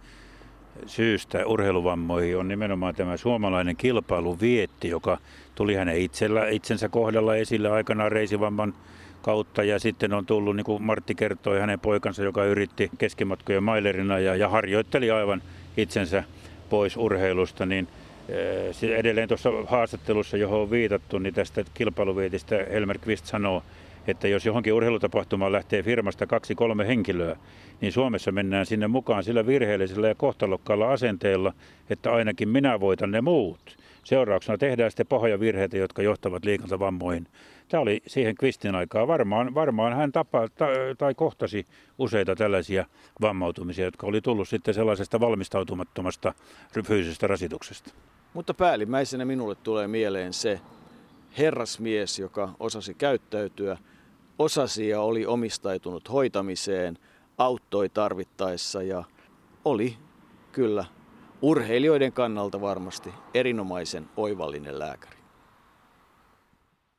syystä 0.87 1.47
urheiluvammoihin 1.47 2.39
on 2.39 2.49
nimenomaan 2.49 2.95
tämä 2.95 3.17
suomalainen 3.17 3.77
kilpailuvietti, 3.77 4.89
joka 4.89 5.19
tuli 5.55 5.75
hänen 5.75 5.97
itsellä, 5.97 6.49
itsensä 6.49 6.89
kohdalla 6.89 7.37
esille 7.37 7.71
aikanaan 7.71 8.12
reisivamman 8.12 8.75
kautta. 9.23 9.62
Ja 9.65 9.79
sitten 9.79 10.12
on 10.12 10.27
tullut, 10.27 10.57
niin 10.57 10.65
kuin 10.65 10.83
Martti 10.83 11.15
kertoi, 11.15 11.61
hänen 11.61 11.81
poikansa, 11.81 12.23
joka 12.23 12.45
yritti 12.45 12.91
keskimatkojen 12.99 13.62
mailerina 13.62 14.19
ja, 14.19 14.37
ja 14.37 14.49
harjoitteli 14.49 15.11
aivan 15.11 15.43
itsensä 15.77 16.25
pois 16.71 16.97
urheilusta, 16.97 17.67
niin 17.67 17.89
eh, 18.29 18.99
edelleen 18.99 19.29
tuossa 19.29 19.51
haastattelussa, 19.67 20.37
johon 20.37 20.61
on 20.61 20.71
viitattu, 20.71 21.19
niin 21.19 21.35
tästä 21.35 21.65
kilpailuvietistä 21.75 22.67
Helmer 22.73 22.99
Kvist 22.99 23.27
sanoo, 23.27 23.62
että 24.07 24.29
jos 24.29 24.47
johonkin 24.47 24.73
urheilutapahtumaan 24.73 25.53
lähtee 25.53 25.83
firmasta 25.83 26.27
kaksi-kolme 26.27 26.87
henkilöä, 26.87 27.37
niin 27.81 27.92
Suomessa 27.92 28.33
mennään 28.33 28.66
sinne 28.66 28.88
mukaan 28.88 29.25
sillä 29.25 29.47
virheellisellä 29.47 30.09
ja 30.09 30.14
kohtalokkaalla 30.14 30.92
asenteella, 30.92 31.53
että 31.90 32.12
ainakin 32.12 32.49
minä 32.49 32.81
voitan 32.81 33.11
ne 33.11 33.21
muut. 33.21 33.77
Seurauksena 34.05 34.59
tehdään 34.59 34.90
sitten 34.90 35.07
pahoja 35.07 35.40
virheitä, 35.40 35.77
jotka 35.77 36.03
johtavat 36.03 36.45
liikantavammoihin. 36.45 37.27
Tämä 37.69 37.81
oli 37.81 38.03
siihen 38.07 38.35
Kvistin 38.35 38.75
aikaa. 38.75 39.07
Varmaan, 39.07 39.55
varmaan 39.55 39.97
hän 39.97 40.12
tapa, 40.12 40.49
ta, 40.49 40.66
tai 40.99 41.14
kohtasi 41.14 41.66
useita 41.99 42.37
tällaisia 42.37 42.87
vammautumisia, 43.21 43.85
jotka 43.85 44.07
oli 44.07 44.21
tullut 44.21 44.49
sitten 44.49 44.75
sellaisesta 44.75 45.21
valmistautumattomasta 45.21 46.35
fyysisestä 46.87 47.27
rasituksesta. 47.27 47.90
Mutta 48.35 48.55
päällimmäisenä 48.55 49.25
minulle 49.25 49.55
tulee 49.55 49.88
mieleen 49.88 50.33
se 50.33 50.61
herrasmies, 51.38 52.19
joka 52.19 52.49
osasi 52.61 52.95
käyttäytyä, 52.95 53.79
osasi 54.38 54.88
ja 54.88 55.01
oli 55.01 55.27
omistautunut 55.27 56.12
hoitamiseen– 56.12 56.99
auttoi 57.38 57.88
tarvittaessa 57.88 58.83
ja 58.83 59.05
oli 59.64 59.96
kyllä 60.53 60.85
urheilijoiden 61.42 62.12
kannalta 62.12 62.61
varmasti 62.61 63.11
erinomaisen 63.35 64.09
oivallinen 64.16 64.79
lääkäri. 64.79 65.15